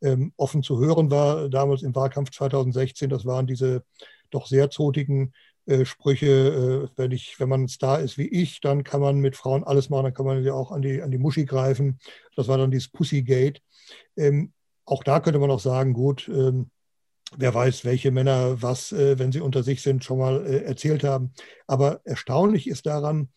ähm, 0.00 0.32
offen 0.36 0.62
zu 0.62 0.78
hören 0.78 1.10
war, 1.10 1.48
damals 1.48 1.82
im 1.82 1.94
Wahlkampf 1.94 2.30
2016, 2.30 3.10
das 3.10 3.24
waren 3.26 3.46
diese 3.46 3.82
doch 4.30 4.46
sehr 4.46 4.70
zotigen 4.70 5.32
äh, 5.68 5.84
Sprüche, 5.84 6.88
äh, 6.88 6.88
wenn, 6.96 7.10
ich, 7.10 7.38
wenn 7.38 7.48
man 7.48 7.64
ein 7.64 7.68
Star 7.68 8.00
ist 8.00 8.16
wie 8.16 8.28
ich, 8.28 8.60
dann 8.60 8.84
kann 8.84 9.00
man 9.00 9.18
mit 9.18 9.36
Frauen 9.36 9.64
alles 9.64 9.90
machen, 9.90 10.04
dann 10.04 10.14
kann 10.14 10.26
man 10.26 10.42
ja 10.42 10.54
auch 10.54 10.72
an 10.72 10.82
die, 10.82 11.02
an 11.02 11.10
die 11.10 11.18
Muschi 11.18 11.44
greifen. 11.44 11.98
Das 12.36 12.48
war 12.48 12.56
dann 12.58 12.70
dieses 12.70 12.88
Pussygate. 12.88 13.60
Ähm, 14.16 14.52
auch 14.86 15.04
da 15.04 15.20
könnte 15.20 15.38
man 15.38 15.50
auch 15.50 15.60
sagen, 15.60 15.92
gut, 15.92 16.28
ähm, 16.28 16.70
wer 17.36 17.52
weiß, 17.52 17.84
welche 17.84 18.10
Männer 18.10 18.62
was, 18.62 18.92
äh, 18.92 19.18
wenn 19.18 19.32
sie 19.32 19.40
unter 19.40 19.62
sich 19.62 19.82
sind, 19.82 20.04
schon 20.04 20.18
mal 20.18 20.46
äh, 20.46 20.64
erzählt 20.64 21.04
haben. 21.04 21.32
Aber 21.66 22.00
erstaunlich 22.04 22.66
ist 22.66 22.86
daran, 22.86 23.28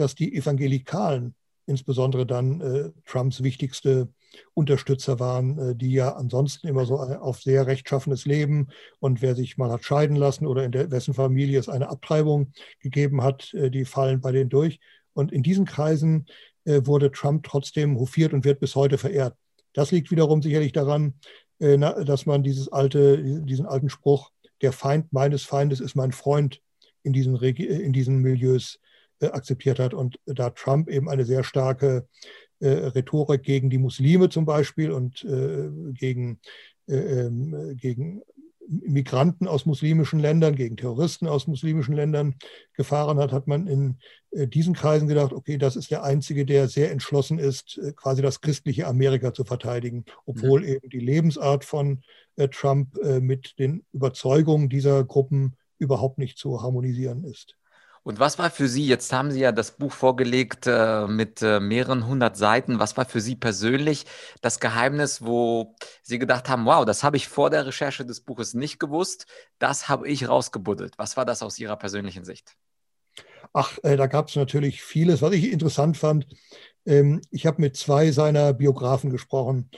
dass 0.00 0.14
die 0.14 0.34
Evangelikalen, 0.34 1.34
insbesondere 1.66 2.26
dann 2.26 2.60
äh, 2.60 2.90
Trumps 3.06 3.42
wichtigste 3.42 4.08
Unterstützer 4.54 5.20
waren, 5.20 5.58
äh, 5.58 5.76
die 5.76 5.92
ja 5.92 6.14
ansonsten 6.14 6.66
immer 6.66 6.86
so 6.86 6.98
auf 6.98 7.42
sehr 7.42 7.66
rechtschaffenes 7.66 8.24
Leben 8.24 8.68
und 8.98 9.22
wer 9.22 9.34
sich 9.34 9.58
mal 9.58 9.70
hat 9.70 9.84
scheiden 9.84 10.16
lassen 10.16 10.46
oder 10.46 10.64
in 10.64 10.72
der, 10.72 10.90
wessen 10.90 11.14
Familie 11.14 11.58
es 11.58 11.68
eine 11.68 11.88
Abtreibung 11.88 12.52
gegeben 12.80 13.22
hat, 13.22 13.52
äh, 13.54 13.70
die 13.70 13.84
fallen 13.84 14.20
bei 14.20 14.32
denen 14.32 14.50
durch. 14.50 14.80
Und 15.12 15.32
in 15.32 15.42
diesen 15.42 15.66
Kreisen 15.66 16.26
äh, 16.64 16.80
wurde 16.84 17.10
Trump 17.10 17.44
trotzdem 17.44 17.98
hofiert 17.98 18.32
und 18.32 18.44
wird 18.44 18.60
bis 18.60 18.74
heute 18.74 18.98
verehrt. 18.98 19.36
Das 19.72 19.90
liegt 19.92 20.10
wiederum 20.10 20.42
sicherlich 20.42 20.72
daran, 20.72 21.14
dass 21.60 22.24
man 22.24 22.42
dieses 22.42 22.72
alte, 22.72 23.22
diesen 23.44 23.66
alten 23.66 23.90
Spruch, 23.90 24.30
der 24.62 24.72
Feind 24.72 25.12
meines 25.12 25.44
Feindes 25.44 25.78
ist 25.78 25.94
mein 25.94 26.10
Freund, 26.10 26.60
in 27.02 27.12
diesen, 27.12 27.36
in 27.36 27.92
diesen 27.92 28.18
Milieus 28.18 28.80
akzeptiert 29.28 29.78
hat. 29.78 29.94
Und 29.94 30.18
da 30.26 30.50
Trump 30.50 30.88
eben 30.88 31.08
eine 31.08 31.24
sehr 31.24 31.44
starke 31.44 32.06
äh, 32.60 32.68
Rhetorik 32.68 33.42
gegen 33.42 33.70
die 33.70 33.78
Muslime 33.78 34.28
zum 34.28 34.44
Beispiel 34.44 34.90
und 34.90 35.24
äh, 35.24 35.70
gegen, 35.92 36.40
äh, 36.88 36.94
ähm, 36.94 37.76
gegen 37.76 38.22
Migranten 38.68 39.48
aus 39.48 39.66
muslimischen 39.66 40.20
Ländern, 40.20 40.54
gegen 40.54 40.76
Terroristen 40.76 41.26
aus 41.26 41.48
muslimischen 41.48 41.94
Ländern 41.94 42.36
gefahren 42.74 43.18
hat, 43.18 43.32
hat 43.32 43.48
man 43.48 43.66
in 43.66 43.98
diesen 44.32 44.74
Kreisen 44.74 45.08
gedacht, 45.08 45.32
okay, 45.32 45.58
das 45.58 45.74
ist 45.74 45.90
der 45.90 46.04
Einzige, 46.04 46.46
der 46.46 46.68
sehr 46.68 46.92
entschlossen 46.92 47.40
ist, 47.40 47.80
quasi 47.96 48.22
das 48.22 48.40
christliche 48.40 48.86
Amerika 48.86 49.34
zu 49.34 49.42
verteidigen, 49.42 50.04
obwohl 50.24 50.64
eben 50.64 50.88
die 50.88 51.00
Lebensart 51.00 51.64
von 51.64 52.04
Trump 52.52 52.94
mit 53.20 53.58
den 53.58 53.84
Überzeugungen 53.92 54.68
dieser 54.68 55.02
Gruppen 55.02 55.56
überhaupt 55.80 56.18
nicht 56.18 56.38
zu 56.38 56.62
harmonisieren 56.62 57.24
ist. 57.24 57.56
Und 58.02 58.18
was 58.18 58.38
war 58.38 58.50
für 58.50 58.66
Sie, 58.66 58.86
jetzt 58.86 59.12
haben 59.12 59.30
Sie 59.30 59.40
ja 59.40 59.52
das 59.52 59.72
Buch 59.72 59.92
vorgelegt 59.92 60.66
äh, 60.66 61.06
mit 61.06 61.42
äh, 61.42 61.60
mehreren 61.60 62.06
hundert 62.06 62.36
Seiten, 62.36 62.78
was 62.78 62.96
war 62.96 63.04
für 63.04 63.20
Sie 63.20 63.36
persönlich 63.36 64.06
das 64.40 64.58
Geheimnis, 64.58 65.22
wo 65.22 65.76
Sie 66.02 66.18
gedacht 66.18 66.48
haben, 66.48 66.64
wow, 66.64 66.84
das 66.86 67.04
habe 67.04 67.18
ich 67.18 67.28
vor 67.28 67.50
der 67.50 67.66
Recherche 67.66 68.06
des 68.06 68.22
Buches 68.22 68.54
nicht 68.54 68.78
gewusst, 68.78 69.26
das 69.58 69.88
habe 69.88 70.08
ich 70.08 70.28
rausgebuddelt. 70.28 70.94
Was 70.96 71.16
war 71.18 71.26
das 71.26 71.42
aus 71.42 71.58
Ihrer 71.58 71.76
persönlichen 71.76 72.24
Sicht? 72.24 72.56
Ach, 73.52 73.78
äh, 73.82 73.96
da 73.96 74.06
gab 74.06 74.28
es 74.28 74.36
natürlich 74.36 74.82
vieles, 74.82 75.20
was 75.20 75.32
ich 75.32 75.52
interessant 75.52 75.96
fand. 75.96 76.26
Ähm, 76.86 77.20
ich 77.30 77.46
habe 77.46 77.60
mit 77.60 77.76
zwei 77.76 78.12
seiner 78.12 78.54
Biografen 78.54 79.10
gesprochen. 79.10 79.70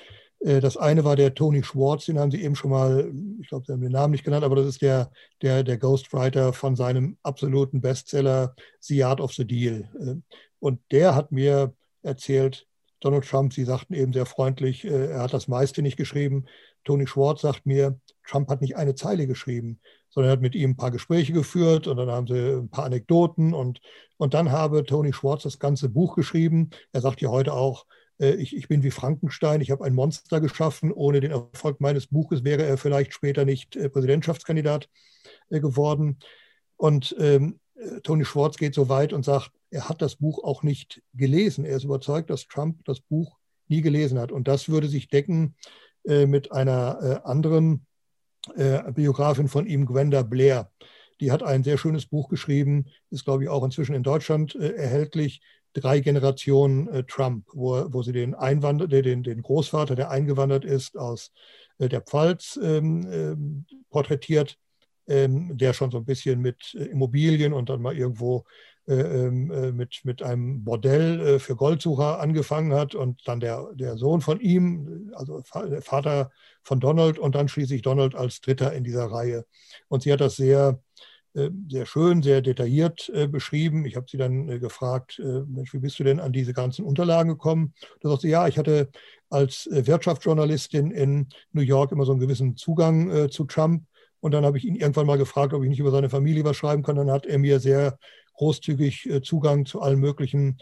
Äh, 0.44 0.60
das 0.60 0.76
eine 0.76 1.04
war 1.04 1.16
der 1.16 1.34
Tony 1.34 1.62
Schwartz, 1.62 2.06
den 2.06 2.18
haben 2.18 2.30
Sie 2.30 2.42
eben 2.42 2.56
schon 2.56 2.70
mal, 2.70 3.12
ich 3.40 3.48
glaube, 3.48 3.64
Sie 3.66 3.72
haben 3.72 3.80
den 3.80 3.92
Namen 3.92 4.12
nicht 4.12 4.24
genannt, 4.24 4.44
aber 4.44 4.56
das 4.56 4.66
ist 4.66 4.82
der, 4.82 5.10
der, 5.40 5.62
der 5.62 5.78
Ghostwriter 5.78 6.52
von 6.52 6.76
seinem 6.76 7.16
absoluten 7.22 7.80
Bestseller 7.80 8.54
The 8.80 9.04
Art 9.04 9.20
of 9.20 9.32
the 9.32 9.46
Deal. 9.46 9.88
Äh, 10.00 10.34
und 10.58 10.80
der 10.90 11.14
hat 11.14 11.32
mir 11.32 11.74
erzählt, 12.02 12.66
Donald 13.00 13.24
Trump, 13.24 13.52
Sie 13.52 13.64
sagten 13.64 13.94
eben 13.94 14.12
sehr 14.12 14.26
freundlich, 14.26 14.84
äh, 14.84 15.10
er 15.10 15.22
hat 15.22 15.34
das 15.34 15.48
meiste 15.48 15.82
nicht 15.82 15.96
geschrieben. 15.96 16.46
Tony 16.84 17.06
Schwartz 17.06 17.42
sagt 17.42 17.66
mir, 17.66 17.98
Trump 18.26 18.48
hat 18.48 18.60
nicht 18.60 18.76
eine 18.76 18.94
Zeile 18.94 19.26
geschrieben, 19.26 19.80
sondern 20.08 20.30
er 20.30 20.32
hat 20.34 20.40
mit 20.40 20.54
ihm 20.54 20.70
ein 20.70 20.76
paar 20.76 20.90
Gespräche 20.90 21.32
geführt 21.32 21.86
und 21.86 21.96
dann 21.96 22.10
haben 22.10 22.26
sie 22.26 22.58
ein 22.58 22.68
paar 22.68 22.84
Anekdoten 22.84 23.54
und, 23.54 23.80
und 24.18 24.34
dann 24.34 24.52
habe 24.52 24.84
Tony 24.84 25.12
Schwartz 25.12 25.42
das 25.42 25.58
ganze 25.58 25.88
Buch 25.88 26.14
geschrieben. 26.14 26.70
Er 26.92 27.00
sagt 27.00 27.20
ja 27.20 27.28
heute 27.28 27.54
auch, 27.54 27.86
ich, 28.30 28.56
ich 28.56 28.68
bin 28.68 28.82
wie 28.82 28.90
Frankenstein, 28.90 29.60
ich 29.60 29.70
habe 29.70 29.84
ein 29.84 29.94
Monster 29.94 30.40
geschaffen. 30.40 30.92
Ohne 30.92 31.20
den 31.20 31.30
Erfolg 31.30 31.80
meines 31.80 32.06
Buches 32.06 32.44
wäre 32.44 32.64
er 32.64 32.78
vielleicht 32.78 33.12
später 33.12 33.44
nicht 33.44 33.76
äh, 33.76 33.88
Präsidentschaftskandidat 33.88 34.88
äh, 35.50 35.60
geworden. 35.60 36.18
Und 36.76 37.14
ähm, 37.18 37.58
Tony 38.02 38.24
Schwartz 38.24 38.56
geht 38.56 38.74
so 38.74 38.88
weit 38.88 39.12
und 39.12 39.24
sagt, 39.24 39.50
er 39.70 39.88
hat 39.88 40.02
das 40.02 40.16
Buch 40.16 40.44
auch 40.44 40.62
nicht 40.62 41.02
gelesen. 41.14 41.64
Er 41.64 41.76
ist 41.76 41.84
überzeugt, 41.84 42.30
dass 42.30 42.46
Trump 42.46 42.84
das 42.84 43.00
Buch 43.00 43.38
nie 43.68 43.80
gelesen 43.80 44.18
hat. 44.18 44.30
Und 44.30 44.46
das 44.46 44.68
würde 44.68 44.88
sich 44.88 45.08
decken 45.08 45.56
äh, 46.04 46.26
mit 46.26 46.52
einer 46.52 46.98
äh, 47.24 47.28
anderen 47.28 47.86
äh, 48.54 48.92
Biografin 48.92 49.48
von 49.48 49.66
ihm, 49.66 49.86
Gwenda 49.86 50.22
Blair. 50.22 50.70
Die 51.20 51.32
hat 51.32 51.42
ein 51.42 51.64
sehr 51.64 51.78
schönes 51.78 52.06
Buch 52.06 52.28
geschrieben, 52.28 52.86
ist, 53.10 53.24
glaube 53.24 53.44
ich, 53.44 53.48
auch 53.48 53.64
inzwischen 53.64 53.94
in 53.94 54.02
Deutschland 54.02 54.56
erhältlich, 54.56 55.40
drei 55.74 56.00
Generationen 56.00 56.88
äh, 56.88 57.04
Trump, 57.04 57.46
wo, 57.52 57.86
wo 57.92 58.02
sie 58.02 58.12
den, 58.12 58.34
Einwander, 58.34 58.86
den, 58.86 59.22
den 59.22 59.42
Großvater, 59.42 59.94
der 59.94 60.10
eingewandert 60.10 60.64
ist 60.64 60.96
aus 60.96 61.32
äh, 61.78 61.88
der 61.88 62.02
Pfalz, 62.02 62.58
ähm, 62.62 63.06
ähm, 63.10 63.66
porträtiert, 63.90 64.58
ähm, 65.06 65.56
der 65.56 65.72
schon 65.72 65.90
so 65.90 65.98
ein 65.98 66.04
bisschen 66.04 66.40
mit 66.40 66.74
äh, 66.74 66.84
Immobilien 66.84 67.52
und 67.52 67.68
dann 67.68 67.82
mal 67.82 67.96
irgendwo 67.96 68.44
äh, 68.88 68.94
ähm, 68.94 69.50
äh, 69.52 69.72
mit, 69.72 70.00
mit 70.04 70.22
einem 70.22 70.64
Bordell 70.64 71.38
für 71.38 71.54
Goldsucher 71.54 72.20
angefangen 72.20 72.72
hat 72.72 72.94
und 72.94 73.20
dann 73.26 73.40
der, 73.40 73.68
der 73.74 73.96
Sohn 73.96 74.20
von 74.20 74.40
ihm, 74.40 75.12
also 75.14 75.42
der 75.54 75.82
Vater 75.82 76.30
von 76.62 76.80
Donald 76.80 77.18
und 77.18 77.34
dann 77.34 77.48
schließlich 77.48 77.82
Donald 77.82 78.14
als 78.14 78.40
Dritter 78.40 78.72
in 78.72 78.82
dieser 78.82 79.06
Reihe. 79.06 79.44
Und 79.88 80.02
sie 80.02 80.12
hat 80.12 80.20
das 80.20 80.36
sehr 80.36 80.80
sehr 81.34 81.86
schön, 81.86 82.22
sehr 82.22 82.42
detailliert 82.42 83.10
äh, 83.14 83.26
beschrieben. 83.26 83.86
Ich 83.86 83.96
habe 83.96 84.06
sie 84.08 84.18
dann 84.18 84.48
äh, 84.48 84.58
gefragt, 84.58 85.20
Mensch, 85.46 85.72
wie 85.72 85.78
bist 85.78 85.98
du 85.98 86.04
denn 86.04 86.20
an 86.20 86.32
diese 86.32 86.52
ganzen 86.52 86.84
Unterlagen 86.84 87.30
gekommen? 87.30 87.74
Da 88.00 88.10
sagte 88.10 88.22
sie, 88.22 88.32
ja, 88.32 88.46
ich 88.48 88.58
hatte 88.58 88.90
als 89.30 89.66
Wirtschaftsjournalistin 89.70 90.90
in 90.90 91.28
New 91.52 91.62
York 91.62 91.92
immer 91.92 92.04
so 92.04 92.12
einen 92.12 92.20
gewissen 92.20 92.56
Zugang 92.56 93.30
zu 93.30 93.44
Trump. 93.44 93.84
Und 94.20 94.32
dann 94.32 94.44
habe 94.44 94.58
ich 94.58 94.64
ihn 94.66 94.76
irgendwann 94.76 95.06
mal 95.06 95.16
gefragt, 95.16 95.54
ob 95.54 95.62
ich 95.62 95.70
nicht 95.70 95.80
über 95.80 95.90
seine 95.90 96.10
Familie 96.10 96.44
was 96.44 96.56
schreiben 96.56 96.82
kann. 96.82 96.96
Dann 96.96 97.10
hat 97.10 97.24
er 97.24 97.38
mir 97.38 97.58
sehr 97.58 97.98
großzügig 98.34 99.08
Zugang 99.22 99.64
zu 99.64 99.80
allen 99.80 100.00
möglichen 100.00 100.58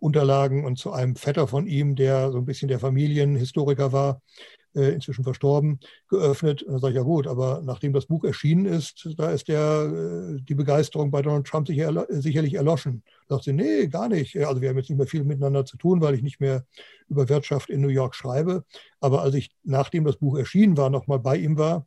Unterlagen 0.00 0.66
und 0.66 0.78
zu 0.78 0.92
einem 0.92 1.16
Vetter 1.16 1.48
von 1.48 1.66
ihm, 1.66 1.96
der 1.96 2.30
so 2.30 2.36
ein 2.36 2.44
bisschen 2.44 2.68
der 2.68 2.78
Familienhistoriker 2.78 3.92
war, 3.92 4.20
äh, 4.20 4.63
inzwischen 4.74 5.24
verstorben, 5.24 5.80
geöffnet. 6.08 6.62
Und 6.62 6.72
dann 6.72 6.80
sage 6.80 6.92
ich, 6.92 6.96
ja 6.96 7.02
gut, 7.02 7.26
aber 7.26 7.62
nachdem 7.64 7.92
das 7.92 8.06
Buch 8.06 8.24
erschienen 8.24 8.66
ist, 8.66 9.08
da 9.16 9.30
ist 9.30 9.48
der, 9.48 10.36
äh, 10.36 10.40
die 10.42 10.54
Begeisterung 10.54 11.10
bei 11.10 11.22
Donald 11.22 11.46
Trump 11.46 11.66
sicher, 11.66 12.06
sicherlich 12.08 12.54
erloschen. 12.54 13.02
Da 13.28 13.36
sagt 13.36 13.44
sie, 13.44 13.52
nee, 13.52 13.86
gar 13.86 14.08
nicht. 14.08 14.36
Also 14.36 14.60
wir 14.60 14.68
haben 14.68 14.76
jetzt 14.76 14.90
nicht 14.90 14.98
mehr 14.98 15.06
viel 15.06 15.24
miteinander 15.24 15.64
zu 15.64 15.76
tun, 15.76 16.00
weil 16.00 16.14
ich 16.14 16.22
nicht 16.22 16.40
mehr 16.40 16.64
über 17.08 17.28
Wirtschaft 17.28 17.70
in 17.70 17.80
New 17.80 17.88
York 17.88 18.14
schreibe. 18.14 18.64
Aber 19.00 19.22
als 19.22 19.34
ich, 19.34 19.50
nachdem 19.62 20.04
das 20.04 20.16
Buch 20.16 20.36
erschienen 20.36 20.76
war, 20.76 20.90
nochmal 20.90 21.18
bei 21.18 21.36
ihm 21.36 21.56
war, 21.56 21.86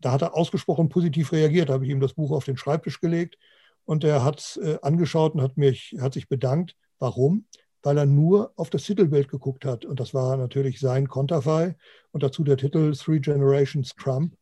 da 0.00 0.12
hat 0.12 0.22
er 0.22 0.36
ausgesprochen 0.36 0.88
positiv 0.88 1.32
reagiert. 1.32 1.68
Da 1.68 1.74
habe 1.74 1.84
ich 1.84 1.90
ihm 1.90 2.00
das 2.00 2.14
Buch 2.14 2.30
auf 2.30 2.44
den 2.44 2.56
Schreibtisch 2.56 3.00
gelegt 3.00 3.36
und 3.84 4.04
er 4.04 4.24
hat 4.24 4.40
es 4.40 4.56
äh, 4.56 4.78
angeschaut 4.82 5.34
und 5.34 5.42
hat, 5.42 5.56
mich, 5.56 5.96
hat 6.00 6.14
sich 6.14 6.28
bedankt. 6.28 6.76
Warum? 6.98 7.46
Weil 7.82 7.98
er 7.98 8.06
nur 8.06 8.52
auf 8.56 8.70
das 8.70 8.84
Titelbild 8.84 9.28
geguckt 9.28 9.64
hat. 9.64 9.84
Und 9.84 10.00
das 10.00 10.14
war 10.14 10.36
natürlich 10.36 10.80
sein 10.80 11.08
Konterfei 11.08 11.76
und 12.12 12.22
dazu 12.22 12.44
der 12.44 12.56
Titel 12.56 12.92
Three 12.92 13.20
Generations 13.20 13.94
Trump. 13.94 14.34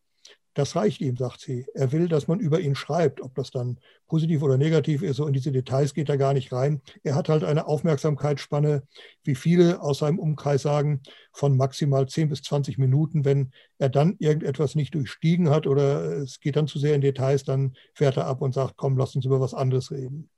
Das 0.55 0.75
reicht 0.75 0.99
ihm, 0.99 1.15
sagt 1.15 1.39
sie. 1.39 1.65
Er 1.73 1.91
will, 1.91 2.09
dass 2.09 2.27
man 2.27 2.39
über 2.39 2.59
ihn 2.59 2.75
schreibt, 2.75 3.21
ob 3.21 3.35
das 3.35 3.51
dann 3.51 3.79
positiv 4.07 4.41
oder 4.41 4.57
negativ 4.57 5.03
ist. 5.03 5.17
So 5.17 5.27
in 5.27 5.31
diese 5.31 5.51
Details 5.53 5.93
geht 5.93 6.09
er 6.09 6.17
gar 6.17 6.33
nicht 6.33 6.51
rein. 6.51 6.81
Er 7.03 7.15
hat 7.15 7.29
halt 7.29 7.43
eine 7.43 7.67
Aufmerksamkeitsspanne, 7.67 8.83
wie 9.23 9.35
viele 9.35 9.81
aus 9.81 9.99
seinem 9.99 10.19
Umkreis 10.19 10.63
sagen, 10.63 11.01
von 11.31 11.55
maximal 11.55 12.09
10 12.09 12.29
bis 12.29 12.41
20 12.41 12.77
Minuten. 12.77 13.23
Wenn 13.23 13.51
er 13.77 13.89
dann 13.89 14.15
irgendetwas 14.19 14.75
nicht 14.75 14.95
durchstiegen 14.95 15.49
hat 15.49 15.67
oder 15.67 16.17
es 16.17 16.39
geht 16.39 16.55
dann 16.55 16.67
zu 16.67 16.79
sehr 16.79 16.95
in 16.95 17.01
Details, 17.01 17.43
dann 17.43 17.75
fährt 17.93 18.17
er 18.17 18.25
ab 18.25 18.41
und 18.41 18.53
sagt, 18.53 18.75
komm, 18.75 18.97
lass 18.97 19.15
uns 19.15 19.25
über 19.25 19.39
was 19.39 19.53
anderes 19.53 19.91
reden. 19.91 20.29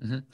Mhm. 0.00 0.24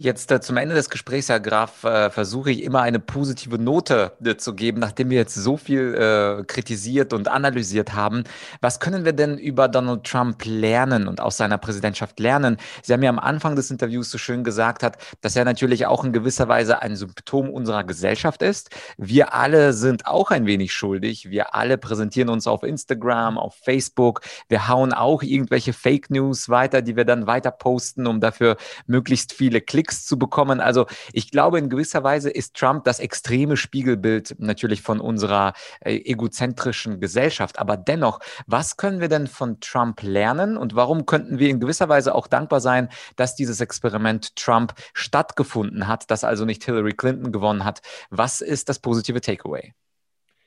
Jetzt 0.00 0.30
äh, 0.30 0.40
zum 0.40 0.56
Ende 0.58 0.76
des 0.76 0.90
Gesprächs, 0.90 1.28
Herr 1.28 1.40
Graf, 1.40 1.82
äh, 1.82 2.08
versuche 2.10 2.52
ich 2.52 2.62
immer 2.62 2.82
eine 2.82 3.00
positive 3.00 3.58
Note 3.58 4.12
äh, 4.24 4.36
zu 4.36 4.54
geben, 4.54 4.78
nachdem 4.78 5.10
wir 5.10 5.16
jetzt 5.16 5.34
so 5.34 5.56
viel 5.56 5.92
äh, 5.92 6.44
kritisiert 6.44 7.12
und 7.12 7.26
analysiert 7.26 7.94
haben. 7.94 8.22
Was 8.60 8.78
können 8.78 9.04
wir 9.04 9.12
denn 9.12 9.38
über 9.38 9.66
Donald 9.66 10.04
Trump 10.04 10.44
lernen 10.44 11.08
und 11.08 11.20
aus 11.20 11.36
seiner 11.36 11.58
Präsidentschaft 11.58 12.20
lernen? 12.20 12.58
Sie 12.80 12.92
haben 12.92 13.02
ja 13.02 13.10
am 13.10 13.18
Anfang 13.18 13.56
des 13.56 13.72
Interviews 13.72 14.08
so 14.08 14.18
schön 14.18 14.44
gesagt, 14.44 14.84
hat, 14.84 14.98
dass 15.20 15.34
er 15.34 15.44
natürlich 15.44 15.86
auch 15.86 16.04
in 16.04 16.12
gewisser 16.12 16.46
Weise 16.46 16.80
ein 16.80 16.94
Symptom 16.94 17.50
unserer 17.50 17.82
Gesellschaft 17.82 18.42
ist. 18.42 18.70
Wir 18.98 19.34
alle 19.34 19.72
sind 19.72 20.06
auch 20.06 20.30
ein 20.30 20.46
wenig 20.46 20.72
schuldig. 20.72 21.28
Wir 21.28 21.56
alle 21.56 21.76
präsentieren 21.76 22.28
uns 22.28 22.46
auf 22.46 22.62
Instagram, 22.62 23.36
auf 23.36 23.56
Facebook. 23.56 24.20
Wir 24.48 24.68
hauen 24.68 24.92
auch 24.92 25.24
irgendwelche 25.24 25.72
Fake 25.72 26.08
News 26.08 26.48
weiter, 26.48 26.82
die 26.82 26.94
wir 26.94 27.04
dann 27.04 27.26
weiter 27.26 27.50
posten, 27.50 28.06
um 28.06 28.20
dafür 28.20 28.56
möglichst 28.86 29.07
viele 29.32 29.60
Klicks 29.60 29.78
Klicks 29.78 30.04
zu 30.04 30.18
bekommen. 30.18 30.60
Also 30.60 30.86
ich 31.12 31.30
glaube, 31.30 31.58
in 31.58 31.68
gewisser 31.68 32.02
Weise 32.02 32.30
ist 32.30 32.54
Trump 32.56 32.82
das 32.82 32.98
extreme 32.98 33.56
Spiegelbild 33.56 34.34
natürlich 34.38 34.82
von 34.82 34.98
unserer 34.98 35.52
äh, 35.80 35.94
egozentrischen 35.94 37.00
Gesellschaft. 37.00 37.60
Aber 37.60 37.76
dennoch, 37.76 38.18
was 38.46 38.76
können 38.76 39.00
wir 39.00 39.08
denn 39.08 39.28
von 39.28 39.60
Trump 39.60 40.02
lernen 40.02 40.56
und 40.56 40.74
warum 40.74 41.06
könnten 41.06 41.38
wir 41.38 41.48
in 41.48 41.60
gewisser 41.60 41.88
Weise 41.88 42.12
auch 42.12 42.26
dankbar 42.26 42.60
sein, 42.60 42.88
dass 43.14 43.36
dieses 43.36 43.60
Experiment 43.60 44.34
Trump 44.34 44.74
stattgefunden 44.94 45.86
hat, 45.86 46.10
dass 46.10 46.24
also 46.24 46.44
nicht 46.44 46.64
Hillary 46.64 46.94
Clinton 46.94 47.30
gewonnen 47.30 47.64
hat? 47.64 47.80
Was 48.10 48.40
ist 48.40 48.68
das 48.68 48.80
positive 48.80 49.20
Takeaway? 49.20 49.74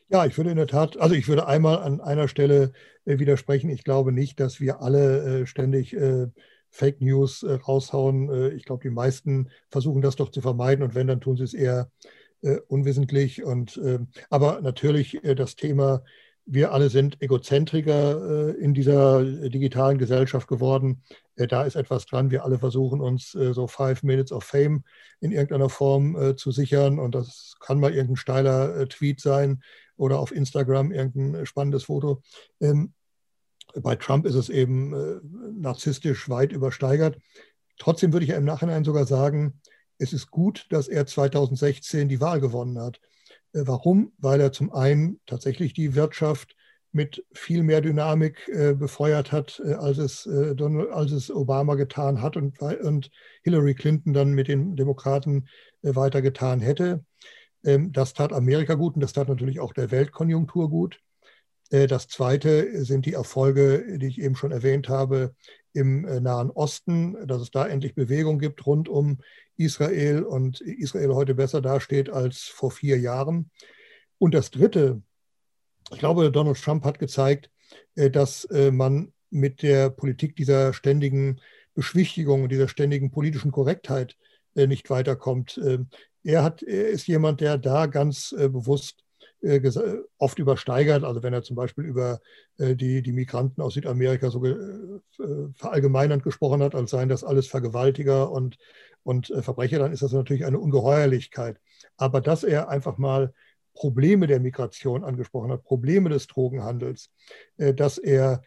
Ja, 0.09 0.25
ich 0.25 0.35
würde 0.37 0.51
in 0.51 0.57
der 0.57 0.67
Tat, 0.67 0.97
also 0.99 1.15
ich 1.15 1.29
würde 1.29 1.47
einmal 1.47 1.77
an 1.77 2.01
einer 2.01 2.27
Stelle 2.27 2.73
äh, 3.05 3.17
widersprechen. 3.17 3.69
Ich 3.69 3.85
glaube 3.85 4.11
nicht, 4.11 4.41
dass 4.41 4.59
wir 4.59 4.81
alle 4.81 5.43
äh, 5.43 5.45
ständig 5.45 5.93
äh, 5.95 6.27
Fake 6.71 7.01
News 7.01 7.43
äh, 7.43 7.53
raushauen. 7.53 8.29
Äh, 8.29 8.49
ich 8.49 8.65
glaube, 8.65 8.81
die 8.81 8.89
meisten 8.89 9.49
versuchen 9.69 10.01
das 10.01 10.15
doch 10.15 10.31
zu 10.31 10.41
vermeiden 10.41 10.83
und 10.83 10.95
wenn, 10.95 11.07
dann 11.07 11.21
tun 11.21 11.37
sie 11.37 11.43
es 11.43 11.53
eher 11.53 11.91
äh, 12.41 12.57
unwissentlich. 12.67 13.43
Und, 13.43 13.79
ähm, 13.83 14.07
aber 14.29 14.61
natürlich 14.61 15.23
äh, 15.23 15.35
das 15.35 15.55
Thema, 15.55 16.03
wir 16.45 16.73
alle 16.73 16.89
sind 16.89 17.21
Egozentriker 17.21 18.49
äh, 18.49 18.63
in 18.63 18.73
dieser 18.73 19.23
digitalen 19.23 19.97
Gesellschaft 19.97 20.47
geworden. 20.47 21.03
Äh, 21.35 21.47
da 21.47 21.63
ist 21.63 21.75
etwas 21.75 22.05
dran. 22.05 22.31
Wir 22.31 22.43
alle 22.43 22.57
versuchen 22.57 22.99
uns 22.99 23.31
so 23.31 23.67
Five 23.67 24.03
Minutes 24.03 24.31
of 24.31 24.43
Fame 24.43 24.83
in 25.19 25.31
irgendeiner 25.31 25.69
Form 25.69 26.35
zu 26.35 26.51
sichern. 26.51 26.97
Und 26.99 27.13
das 27.13 27.55
kann 27.59 27.79
mal 27.79 27.93
irgendein 27.93 28.15
steiler 28.15 28.89
Tweet 28.89 29.21
sein 29.21 29.61
oder 29.97 30.19
auf 30.19 30.31
Instagram 30.31 30.91
irgendein 30.91 31.45
spannendes 31.45 31.83
Foto. 31.83 32.23
Ähm, 32.59 32.93
bei 33.81 33.95
Trump 33.95 34.25
ist 34.25 34.35
es 34.35 34.49
eben 34.49 34.93
äh, 34.93 35.19
narzisstisch 35.53 36.29
weit 36.29 36.51
übersteigert. 36.51 37.17
Trotzdem 37.77 38.13
würde 38.13 38.25
ich 38.25 38.31
im 38.31 38.45
Nachhinein 38.45 38.83
sogar 38.83 39.05
sagen, 39.05 39.59
es 39.97 40.13
ist 40.13 40.31
gut, 40.31 40.65
dass 40.69 40.87
er 40.87 41.05
2016 41.05 42.09
die 42.09 42.21
Wahl 42.21 42.39
gewonnen 42.39 42.79
hat. 42.79 42.99
Äh, 43.53 43.63
warum? 43.65 44.13
Weil 44.17 44.41
er 44.41 44.51
zum 44.51 44.71
einen 44.73 45.19
tatsächlich 45.25 45.73
die 45.73 45.95
Wirtschaft 45.95 46.55
mit 46.93 47.25
viel 47.33 47.63
mehr 47.63 47.81
Dynamik 47.81 48.47
äh, 48.49 48.73
befeuert 48.73 49.31
hat, 49.31 49.61
äh, 49.65 49.73
als, 49.73 49.97
es, 49.97 50.25
äh, 50.25 50.55
Donald, 50.55 50.91
als 50.91 51.11
es 51.11 51.31
Obama 51.31 51.75
getan 51.75 52.21
hat 52.21 52.35
und, 52.35 52.59
und 52.59 53.09
Hillary 53.43 53.75
Clinton 53.75 54.13
dann 54.13 54.33
mit 54.33 54.47
den 54.47 54.75
Demokraten 54.75 55.47
äh, 55.83 55.95
weiter 55.95 56.21
getan 56.21 56.59
hätte. 56.59 57.05
Ähm, 57.63 57.91
das 57.91 58.13
tat 58.13 58.33
Amerika 58.33 58.73
gut 58.73 58.95
und 58.95 59.01
das 59.01 59.13
tat 59.13 59.29
natürlich 59.29 59.59
auch 59.59 59.73
der 59.73 59.91
Weltkonjunktur 59.91 60.69
gut. 60.69 60.99
Äh, 61.71 61.87
das 61.87 62.07
zweite 62.07 62.85
sind 62.85 63.05
die 63.07 63.13
Erfolge, 63.13 63.97
die 63.97 64.07
ich 64.07 64.21
eben 64.21 64.35
schon 64.35 64.51
erwähnt 64.51 64.89
habe, 64.89 65.33
im 65.73 66.05
äh, 66.05 66.19
Nahen 66.19 66.51
Osten, 66.51 67.15
dass 67.25 67.41
es 67.41 67.49
da 67.49 67.65
endlich 67.65 67.95
Bewegung 67.95 68.37
gibt 68.37 68.65
rund 68.65 68.89
um 68.89 69.19
Israel 69.57 70.23
und 70.23 70.61
Israel 70.61 71.15
heute 71.15 71.33
besser 71.33 71.61
dasteht 71.61 72.09
als 72.09 72.41
vor 72.41 72.71
vier 72.71 72.99
Jahren. 72.99 73.49
Und 74.17 74.33
das 74.33 74.51
dritte, 74.51 75.01
ich 75.91 75.99
glaube, 75.99 76.31
Donald 76.31 76.61
Trump 76.61 76.83
hat 76.83 76.99
gezeigt, 76.99 77.49
äh, 77.95 78.11
dass 78.11 78.47
man 78.51 79.13
mit 79.29 79.61
der 79.61 79.89
Politik 79.89 80.35
dieser 80.35 80.73
ständigen 80.73 81.39
Beschwichtigung, 81.73 82.49
dieser 82.49 82.67
ständigen 82.67 83.11
politischen 83.11 83.51
Korrektheit 83.51 84.17
nicht 84.55 84.89
weiterkommt. 84.89 85.57
Er, 86.23 86.43
hat, 86.43 86.63
er 86.63 86.89
ist 86.89 87.07
jemand, 87.07 87.39
der 87.39 87.57
da 87.57 87.85
ganz 87.85 88.35
bewusst 88.37 89.00
oft 90.17 90.39
übersteigert. 90.39 91.03
Also 91.03 91.23
wenn 91.23 91.33
er 91.33 91.43
zum 91.43 91.55
Beispiel 91.55 91.85
über 91.85 92.19
äh, 92.57 92.75
die, 92.75 93.01
die 93.01 93.11
Migranten 93.11 93.61
aus 93.61 93.73
Südamerika 93.73 94.29
so 94.29 94.43
äh, 94.45 95.01
verallgemeinernd 95.55 96.23
gesprochen 96.23 96.61
hat, 96.61 96.75
als 96.75 96.91
seien 96.91 97.09
das 97.09 97.23
alles 97.23 97.47
Vergewaltiger 97.47 98.31
und, 98.31 98.57
und 99.03 99.33
Verbrecher, 99.41 99.79
dann 99.79 99.91
ist 99.91 100.03
das 100.03 100.11
natürlich 100.11 100.45
eine 100.45 100.59
Ungeheuerlichkeit. 100.59 101.57
Aber 101.97 102.21
dass 102.21 102.43
er 102.43 102.69
einfach 102.69 102.97
mal 102.97 103.33
Probleme 103.73 104.27
der 104.27 104.39
Migration 104.39 105.03
angesprochen 105.03 105.51
hat, 105.51 105.63
Probleme 105.63 106.09
des 106.09 106.27
Drogenhandels, 106.27 107.09
dass 107.57 107.97
er, 107.97 108.43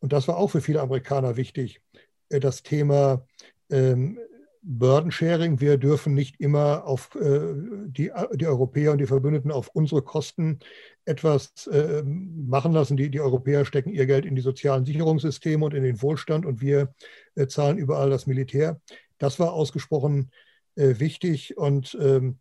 und 0.00 0.12
das 0.12 0.26
war 0.28 0.38
auch 0.38 0.48
für 0.48 0.62
viele 0.62 0.80
Amerikaner 0.80 1.36
wichtig, 1.36 1.82
das 2.30 2.62
Thema 2.62 3.26
ähm, 3.70 4.18
Burden-Sharing. 4.62 5.60
Wir 5.60 5.76
dürfen 5.76 6.14
nicht 6.14 6.40
immer 6.40 6.84
auf 6.84 7.14
äh, 7.16 7.52
die, 7.86 8.10
die 8.34 8.46
Europäer 8.46 8.92
und 8.92 8.98
die 8.98 9.06
Verbündeten 9.06 9.50
auf 9.50 9.68
unsere 9.68 10.02
Kosten 10.02 10.60
etwas 11.04 11.66
äh, 11.66 12.02
machen 12.04 12.72
lassen. 12.72 12.96
Die, 12.96 13.10
die 13.10 13.20
Europäer 13.20 13.64
stecken 13.64 13.90
ihr 13.90 14.06
Geld 14.06 14.24
in 14.24 14.36
die 14.36 14.42
sozialen 14.42 14.86
Sicherungssysteme 14.86 15.64
und 15.64 15.74
in 15.74 15.82
den 15.82 16.00
Wohlstand 16.00 16.46
und 16.46 16.60
wir 16.60 16.94
äh, 17.34 17.48
zahlen 17.48 17.78
überall 17.78 18.10
das 18.10 18.26
Militär. 18.26 18.80
Das 19.18 19.38
war 19.38 19.52
ausgesprochen 19.52 20.30
wichtig 20.74 21.58
und, 21.58 21.94
ähm, 22.00 22.38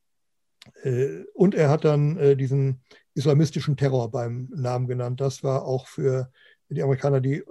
äh, 0.84 1.26
und 1.34 1.54
er 1.54 1.70
hat 1.70 1.84
dann 1.84 2.38
diesen 2.38 2.82
islamistischen 3.14 3.76
Terror 3.76 4.10
beim 4.10 4.48
Namen 4.56 4.88
genannt. 4.88 5.20
Das 5.20 5.44
war 5.44 5.66
auch 5.66 5.86
für 5.88 6.32
die 6.70 6.82
Amerikaner 6.82 7.20
die 7.20 7.44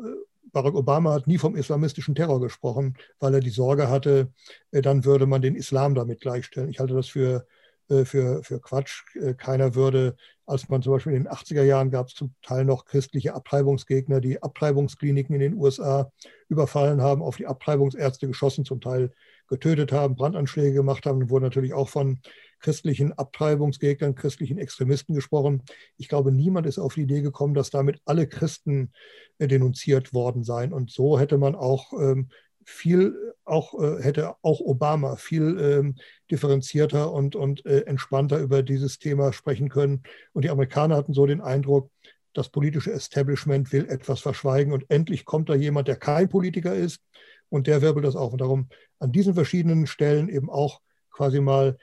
Barack 0.53 0.75
Obama 0.75 1.13
hat 1.13 1.27
nie 1.27 1.39
vom 1.39 1.57
islamistischen 1.57 2.15
Terror 2.15 2.41
gesprochen, 2.41 2.95
weil 3.19 3.35
er 3.35 3.41
die 3.41 3.51
Sorge 3.51 3.89
hatte, 3.89 4.33
äh, 4.71 4.83
dann 4.83 5.05
würde 5.05 5.27
man 5.27 5.43
den 5.43 5.55
Islam 5.55 5.95
damit 5.95 6.21
gleichstellen. 6.21 6.71
Ich 6.71 6.81
halte 6.81 6.95
das 6.95 7.09
für, 7.09 7.47
äh, 7.89 8.05
für, 8.05 8.43
für 8.43 8.61
Quatsch. 8.61 9.05
Äh, 9.17 9.35
keiner 9.35 9.75
würde, 9.75 10.17
als 10.47 10.69
man 10.69 10.83
zum 10.83 10.93
Beispiel 10.93 11.15
in 11.15 11.25
den 11.25 11.33
80er 11.33 11.63
Jahren 11.63 11.91
gab 11.91 12.09
es 12.09 12.15
zum 12.15 12.35
Teil 12.43 12.65
noch 12.65 12.85
christliche 12.85 13.35
Abtreibungsgegner, 13.35 14.21
die 14.21 14.43
Abtreibungskliniken 14.43 15.35
in 15.35 15.41
den 15.41 15.55
USA 15.55 16.11
überfallen 16.49 17.01
haben, 17.01 17.23
auf 17.23 17.37
die 17.37 17.47
Abtreibungsärzte 17.47 18.27
geschossen, 18.27 18.65
zum 18.65 18.81
Teil 18.81 19.13
getötet 19.49 19.93
haben, 19.93 20.15
Brandanschläge 20.15 20.73
gemacht 20.73 21.07
haben 21.07 21.29
wurden 21.29 21.45
natürlich 21.45 21.75
auch 21.75 21.89
von 21.89 22.21
christlichen 22.61 23.13
Abtreibungsgegnern, 23.13 24.15
christlichen 24.15 24.59
Extremisten 24.59 25.15
gesprochen. 25.15 25.63
Ich 25.97 26.09
glaube, 26.09 26.33
niemand 26.33 26.67
ist 26.67 26.79
auf 26.79 26.95
die 26.95 27.03
Idee 27.03 27.23
gekommen, 27.23 27.55
dass 27.55 27.71
damit 27.71 28.01
alle 28.05 28.27
Christen 28.27 28.93
äh, 29.39 29.49
denunziert 29.49 30.13
worden 30.15 30.45
seien. 30.45 30.73
Und 30.73 30.91
so 30.91 31.19
hätte 31.19 31.39
man 31.39 31.55
auch 31.55 31.93
ähm, 31.93 32.29
viel, 32.65 33.35
auch 33.45 33.75
äh, 33.81 34.03
hätte 34.03 34.35
auch 34.43 34.61
Obama 34.61 35.17
viel 35.17 35.59
ähm, 35.59 35.97
differenzierter 36.31 37.13
und, 37.13 37.35
und 37.37 37.65
äh, 37.67 37.81
entspannter 37.83 38.39
über 38.39 38.63
dieses 38.63 38.99
Thema 38.99 39.33
sprechen 39.33 39.69
können. 39.69 40.03
Und 40.33 40.45
die 40.45 40.51
Amerikaner 40.51 40.97
hatten 40.97 41.13
so 41.13 41.27
den 41.27 41.41
Eindruck, 41.41 41.91
das 42.33 42.49
politische 42.49 42.93
Establishment 42.93 43.73
will 43.73 43.87
etwas 43.89 44.21
verschweigen 44.21 44.73
und 44.73 44.85
endlich 44.89 45.25
kommt 45.25 45.49
da 45.49 45.55
jemand, 45.55 45.89
der 45.89 45.97
kein 45.97 46.29
Politiker 46.29 46.75
ist 46.75 47.01
und 47.49 47.67
der 47.67 47.83
wirbelt 47.83 48.07
das 48.07 48.15
auf. 48.15 48.33
Und 48.33 48.41
darum 48.41 48.69
an 49.01 49.11
diesen 49.13 49.35
verschiedenen 49.35 49.87
Stellen 49.87 50.29
eben 50.29 50.49
auch 50.49 50.81
quasi 51.11 51.41
mal 51.41 51.77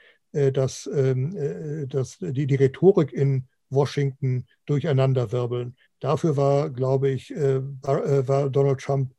dass, 0.52 0.88
ähm, 0.92 1.36
äh, 1.36 1.86
dass 1.86 2.18
die, 2.18 2.46
die 2.46 2.54
Rhetorik 2.54 3.12
in 3.12 3.48
Washington 3.70 4.46
durcheinanderwirbeln. 4.66 5.76
Dafür 6.00 6.36
war, 6.36 6.70
glaube 6.70 7.10
ich, 7.10 7.30
äh, 7.34 7.60
war 7.82 8.50
Donald 8.50 8.80
Trump 8.80 9.12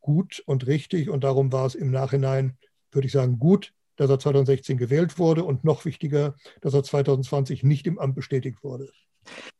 gut 0.00 0.42
und 0.46 0.66
richtig 0.66 1.10
und 1.10 1.24
darum 1.24 1.52
war 1.52 1.66
es 1.66 1.74
im 1.74 1.90
Nachhinein, 1.90 2.56
würde 2.92 3.06
ich 3.06 3.12
sagen, 3.12 3.38
gut, 3.38 3.72
dass 3.96 4.10
er 4.10 4.18
2016 4.18 4.76
gewählt 4.76 5.18
wurde 5.18 5.42
und 5.44 5.64
noch 5.64 5.84
wichtiger, 5.84 6.36
dass 6.60 6.74
er 6.74 6.84
2020 6.84 7.62
nicht 7.64 7.86
im 7.86 7.98
Amt 7.98 8.14
bestätigt 8.14 8.62
wurde. 8.62 8.90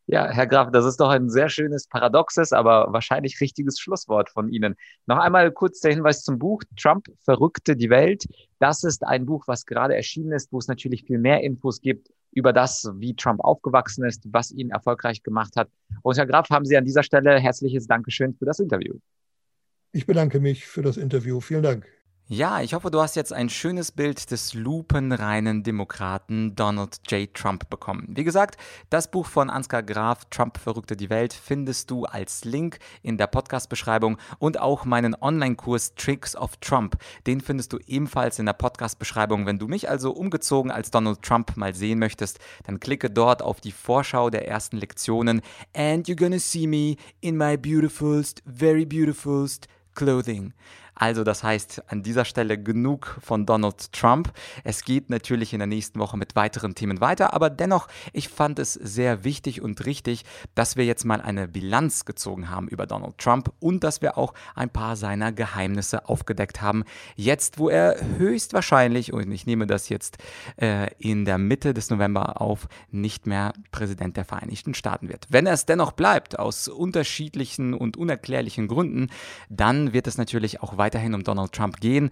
Ja, 0.08 0.30
Herr 0.30 0.46
Graf, 0.46 0.70
das 0.70 0.84
ist 0.84 0.98
doch 0.98 1.08
ein 1.08 1.28
sehr 1.28 1.48
schönes, 1.48 1.88
paradoxes, 1.88 2.52
aber 2.52 2.92
wahrscheinlich 2.92 3.40
richtiges 3.40 3.80
Schlusswort 3.80 4.30
von 4.30 4.48
Ihnen. 4.48 4.76
Noch 5.06 5.18
einmal 5.18 5.50
kurz 5.50 5.80
der 5.80 5.92
Hinweis 5.92 6.22
zum 6.22 6.38
Buch 6.38 6.62
Trump 6.76 7.08
verrückte 7.24 7.74
die 7.74 7.90
Welt. 7.90 8.24
Das 8.60 8.84
ist 8.84 9.04
ein 9.04 9.26
Buch, 9.26 9.48
was 9.48 9.66
gerade 9.66 9.96
erschienen 9.96 10.30
ist, 10.30 10.52
wo 10.52 10.58
es 10.58 10.68
natürlich 10.68 11.02
viel 11.02 11.18
mehr 11.18 11.42
Infos 11.42 11.80
gibt 11.80 12.12
über 12.30 12.52
das, 12.52 12.88
wie 12.98 13.16
Trump 13.16 13.40
aufgewachsen 13.40 14.04
ist, 14.04 14.22
was 14.30 14.52
ihn 14.52 14.70
erfolgreich 14.70 15.24
gemacht 15.24 15.56
hat. 15.56 15.68
Und 16.02 16.16
Herr 16.16 16.26
Graf, 16.26 16.50
haben 16.50 16.66
Sie 16.66 16.76
an 16.76 16.84
dieser 16.84 17.02
Stelle 17.02 17.40
herzliches 17.40 17.88
Dankeschön 17.88 18.34
für 18.34 18.44
das 18.44 18.60
Interview. 18.60 18.94
Ich 19.90 20.06
bedanke 20.06 20.38
mich 20.38 20.66
für 20.66 20.82
das 20.82 20.98
Interview. 20.98 21.40
Vielen 21.40 21.62
Dank. 21.62 21.95
Ja, 22.28 22.60
ich 22.60 22.74
hoffe, 22.74 22.90
du 22.90 23.00
hast 23.00 23.14
jetzt 23.14 23.32
ein 23.32 23.48
schönes 23.48 23.92
Bild 23.92 24.32
des 24.32 24.52
lupenreinen 24.52 25.62
Demokraten 25.62 26.56
Donald 26.56 26.98
J. 27.08 27.32
Trump 27.32 27.70
bekommen. 27.70 28.08
Wie 28.16 28.24
gesagt, 28.24 28.60
das 28.90 29.08
Buch 29.08 29.26
von 29.26 29.48
Ansgar 29.48 29.84
Graf, 29.84 30.24
Trump 30.24 30.58
verrückte 30.58 30.96
die 30.96 31.08
Welt, 31.08 31.32
findest 31.32 31.88
du 31.88 32.04
als 32.04 32.44
Link 32.44 32.80
in 33.02 33.16
der 33.16 33.28
Podcast-Beschreibung 33.28 34.18
und 34.40 34.58
auch 34.58 34.84
meinen 34.84 35.14
Online-Kurs 35.14 35.94
Tricks 35.94 36.34
of 36.34 36.56
Trump. 36.56 36.96
Den 37.28 37.40
findest 37.40 37.72
du 37.72 37.78
ebenfalls 37.86 38.40
in 38.40 38.46
der 38.46 38.54
Podcast-Beschreibung. 38.54 39.46
Wenn 39.46 39.60
du 39.60 39.68
mich 39.68 39.88
also 39.88 40.10
umgezogen 40.10 40.72
als 40.72 40.90
Donald 40.90 41.22
Trump 41.22 41.56
mal 41.56 41.76
sehen 41.76 42.00
möchtest, 42.00 42.40
dann 42.64 42.80
klicke 42.80 43.08
dort 43.08 43.40
auf 43.40 43.60
die 43.60 43.70
Vorschau 43.70 44.30
der 44.30 44.48
ersten 44.48 44.78
Lektionen 44.78 45.42
and 45.76 46.08
you're 46.08 46.16
gonna 46.16 46.40
see 46.40 46.66
me 46.66 46.96
in 47.20 47.36
my 47.36 47.56
beautifulst, 47.56 48.42
very 48.46 48.84
beautifulst 48.84 49.68
clothing. 49.94 50.52
Also 50.98 51.24
das 51.24 51.44
heißt 51.44 51.84
an 51.88 52.02
dieser 52.02 52.24
Stelle 52.24 52.60
genug 52.60 53.18
von 53.20 53.44
Donald 53.44 53.92
Trump. 53.92 54.32
Es 54.64 54.82
geht 54.82 55.10
natürlich 55.10 55.52
in 55.52 55.58
der 55.58 55.66
nächsten 55.66 56.00
Woche 56.00 56.16
mit 56.16 56.34
weiteren 56.36 56.74
Themen 56.74 57.02
weiter, 57.02 57.34
aber 57.34 57.50
dennoch, 57.50 57.86
ich 58.14 58.30
fand 58.30 58.58
es 58.58 58.72
sehr 58.72 59.22
wichtig 59.22 59.60
und 59.60 59.84
richtig, 59.84 60.24
dass 60.54 60.76
wir 60.76 60.86
jetzt 60.86 61.04
mal 61.04 61.20
eine 61.20 61.48
Bilanz 61.48 62.06
gezogen 62.06 62.48
haben 62.48 62.68
über 62.68 62.86
Donald 62.86 63.18
Trump 63.18 63.52
und 63.60 63.84
dass 63.84 64.00
wir 64.00 64.16
auch 64.16 64.32
ein 64.54 64.70
paar 64.70 64.96
seiner 64.96 65.32
Geheimnisse 65.32 66.08
aufgedeckt 66.08 66.62
haben. 66.62 66.84
Jetzt, 67.14 67.58
wo 67.58 67.68
er 67.68 67.96
höchstwahrscheinlich, 68.16 69.12
und 69.12 69.30
ich 69.30 69.44
nehme 69.44 69.66
das 69.66 69.90
jetzt 69.90 70.16
äh, 70.56 70.88
in 70.98 71.26
der 71.26 71.36
Mitte 71.36 71.74
des 71.74 71.90
November 71.90 72.40
auf, 72.40 72.68
nicht 72.90 73.26
mehr 73.26 73.52
Präsident 73.70 74.16
der 74.16 74.24
Vereinigten 74.24 74.72
Staaten 74.72 75.10
wird. 75.10 75.26
Wenn 75.28 75.44
er 75.44 75.52
es 75.52 75.66
dennoch 75.66 75.92
bleibt, 75.92 76.38
aus 76.38 76.68
unterschiedlichen 76.68 77.74
und 77.74 77.98
unerklärlichen 77.98 78.66
Gründen, 78.66 79.08
dann 79.50 79.92
wird 79.92 80.06
es 80.06 80.16
natürlich 80.16 80.62
auch 80.62 80.78
weiter 80.78 80.85
weiterhin 80.86 81.14
um 81.14 81.24
Donald 81.24 81.52
Trump 81.52 81.80
gehen, 81.80 82.10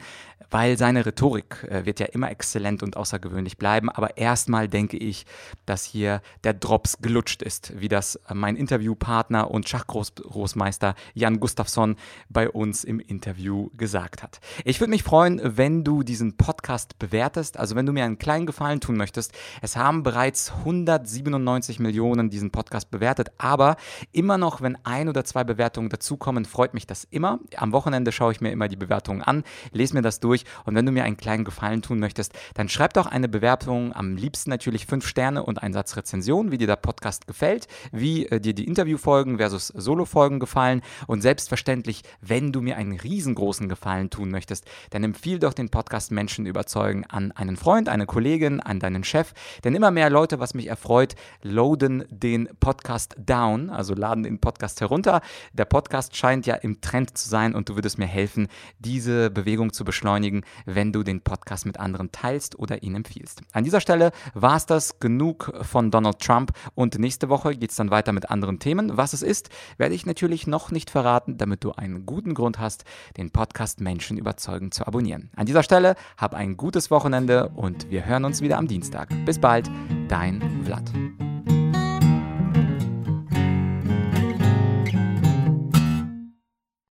weil 0.50 0.76
seine 0.76 1.06
Rhetorik 1.06 1.64
äh, 1.70 1.84
wird 1.84 2.00
ja 2.00 2.06
immer 2.06 2.30
exzellent 2.30 2.82
und 2.82 2.96
außergewöhnlich 2.96 3.56
bleiben. 3.56 3.88
Aber 3.88 4.16
erstmal 4.16 4.68
denke 4.68 4.96
ich, 4.96 5.26
dass 5.64 5.84
hier 5.84 6.22
der 6.42 6.54
Drops 6.54 6.98
gelutscht 7.00 7.40
ist, 7.42 7.72
wie 7.80 7.88
das 7.88 8.18
mein 8.32 8.56
Interviewpartner 8.56 9.50
und 9.50 9.68
Schachgroßmeister 9.68 10.94
Jan 11.14 11.38
Gustafsson 11.38 11.96
bei 12.28 12.50
uns 12.50 12.82
im 12.82 12.98
Interview 12.98 13.70
gesagt 13.76 14.22
hat. 14.22 14.40
Ich 14.64 14.80
würde 14.80 14.90
mich 14.90 15.04
freuen, 15.04 15.40
wenn 15.42 15.84
du 15.84 16.02
diesen 16.02 16.36
Podcast 16.36 16.98
bewertest, 16.98 17.56
also 17.58 17.76
wenn 17.76 17.86
du 17.86 17.92
mir 17.92 18.04
einen 18.04 18.18
kleinen 18.18 18.46
Gefallen 18.46 18.80
tun 18.80 18.96
möchtest. 18.96 19.32
Es 19.62 19.76
haben 19.76 20.02
bereits 20.02 20.52
197 20.52 21.78
Millionen 21.78 22.28
diesen 22.28 22.50
Podcast 22.50 22.90
bewertet, 22.90 23.30
aber 23.38 23.76
immer 24.12 24.36
noch, 24.36 24.62
wenn 24.62 24.76
ein 24.84 25.08
oder 25.08 25.24
zwei 25.24 25.44
Bewertungen 25.44 25.90
dazukommen, 25.90 26.44
freut 26.44 26.74
mich 26.74 26.86
das 26.86 27.04
immer. 27.10 27.38
Am 27.56 27.72
Wochenende 27.72 28.12
schaue 28.12 28.32
ich 28.32 28.40
mir 28.40 28.50
immer 28.50 28.63
mal 28.64 28.68
die 28.68 28.76
Bewertungen 28.76 29.20
an, 29.20 29.44
lese 29.72 29.94
mir 29.94 30.00
das 30.00 30.20
durch 30.20 30.44
und 30.64 30.74
wenn 30.74 30.86
du 30.86 30.92
mir 30.92 31.04
einen 31.04 31.18
kleinen 31.18 31.44
Gefallen 31.44 31.82
tun 31.82 31.98
möchtest, 31.98 32.32
dann 32.54 32.70
schreib 32.70 32.94
doch 32.94 33.06
eine 33.06 33.28
Bewertung, 33.28 33.94
am 33.94 34.16
liebsten 34.16 34.48
natürlich 34.48 34.86
fünf 34.86 35.06
Sterne 35.06 35.42
und 35.42 35.62
ein 35.62 35.74
Satz 35.74 35.96
Rezension, 35.96 36.50
wie 36.50 36.56
dir 36.56 36.66
der 36.66 36.76
Podcast 36.76 37.26
gefällt, 37.26 37.68
wie 37.92 38.26
äh, 38.26 38.40
dir 38.40 38.54
die 38.54 38.66
Interviewfolgen 38.66 39.36
versus 39.36 39.68
Solo-Folgen 39.68 40.40
gefallen 40.40 40.80
und 41.06 41.20
selbstverständlich, 41.20 42.02
wenn 42.22 42.52
du 42.52 42.62
mir 42.62 42.78
einen 42.78 42.98
riesengroßen 42.98 43.68
Gefallen 43.68 44.08
tun 44.08 44.30
möchtest, 44.30 44.64
dann 44.90 45.04
empfiehl 45.04 45.38
doch 45.38 45.52
den 45.52 45.68
Podcast 45.68 46.10
Menschen 46.10 46.46
überzeugen 46.46 47.04
an 47.04 47.32
einen 47.32 47.56
Freund, 47.56 47.90
eine 47.90 48.06
Kollegin, 48.06 48.60
an 48.60 48.80
deinen 48.80 49.04
Chef, 49.04 49.34
denn 49.62 49.74
immer 49.74 49.90
mehr 49.90 50.08
Leute, 50.08 50.40
was 50.40 50.54
mich 50.54 50.68
erfreut, 50.68 51.16
loaden 51.42 52.04
den 52.08 52.48
Podcast 52.60 53.14
down, 53.18 53.68
also 53.68 53.94
laden 53.94 54.22
den 54.22 54.38
Podcast 54.38 54.80
herunter. 54.80 55.20
Der 55.52 55.66
Podcast 55.66 56.16
scheint 56.16 56.46
ja 56.46 56.54
im 56.54 56.80
Trend 56.80 57.18
zu 57.18 57.28
sein 57.28 57.54
und 57.54 57.68
du 57.68 57.74
würdest 57.74 57.98
mir 57.98 58.06
helfen, 58.06 58.48
diese 58.78 59.30
Bewegung 59.30 59.72
zu 59.72 59.84
beschleunigen, 59.84 60.42
wenn 60.66 60.92
du 60.92 61.02
den 61.02 61.20
Podcast 61.20 61.66
mit 61.66 61.78
anderen 61.80 62.12
teilst 62.12 62.58
oder 62.58 62.82
ihn 62.82 62.94
empfiehlst. 62.94 63.42
An 63.52 63.64
dieser 63.64 63.80
Stelle 63.80 64.12
war 64.34 64.56
es 64.56 64.66
das 64.66 64.98
genug 65.00 65.52
von 65.62 65.90
Donald 65.90 66.20
Trump 66.20 66.52
und 66.74 66.98
nächste 66.98 67.28
Woche 67.28 67.54
geht 67.56 67.70
es 67.70 67.76
dann 67.76 67.90
weiter 67.90 68.12
mit 68.12 68.30
anderen 68.30 68.58
Themen. 68.58 68.96
Was 68.96 69.12
es 69.12 69.22
ist, 69.22 69.50
werde 69.78 69.94
ich 69.94 70.06
natürlich 70.06 70.46
noch 70.46 70.70
nicht 70.70 70.90
verraten, 70.90 71.38
damit 71.38 71.64
du 71.64 71.72
einen 71.72 72.06
guten 72.06 72.34
Grund 72.34 72.58
hast, 72.58 72.84
den 73.16 73.30
Podcast 73.30 73.80
Menschen 73.80 74.16
überzeugen 74.16 74.72
zu 74.72 74.86
abonnieren. 74.86 75.30
An 75.36 75.46
dieser 75.46 75.62
Stelle 75.62 75.96
hab 76.16 76.34
ein 76.34 76.56
gutes 76.56 76.90
Wochenende 76.90 77.48
und 77.50 77.90
wir 77.90 78.04
hören 78.06 78.24
uns 78.24 78.40
wieder 78.40 78.58
am 78.58 78.68
Dienstag. 78.68 79.08
Bis 79.24 79.38
bald, 79.38 79.70
dein 80.08 80.42
Vlad. 80.64 80.92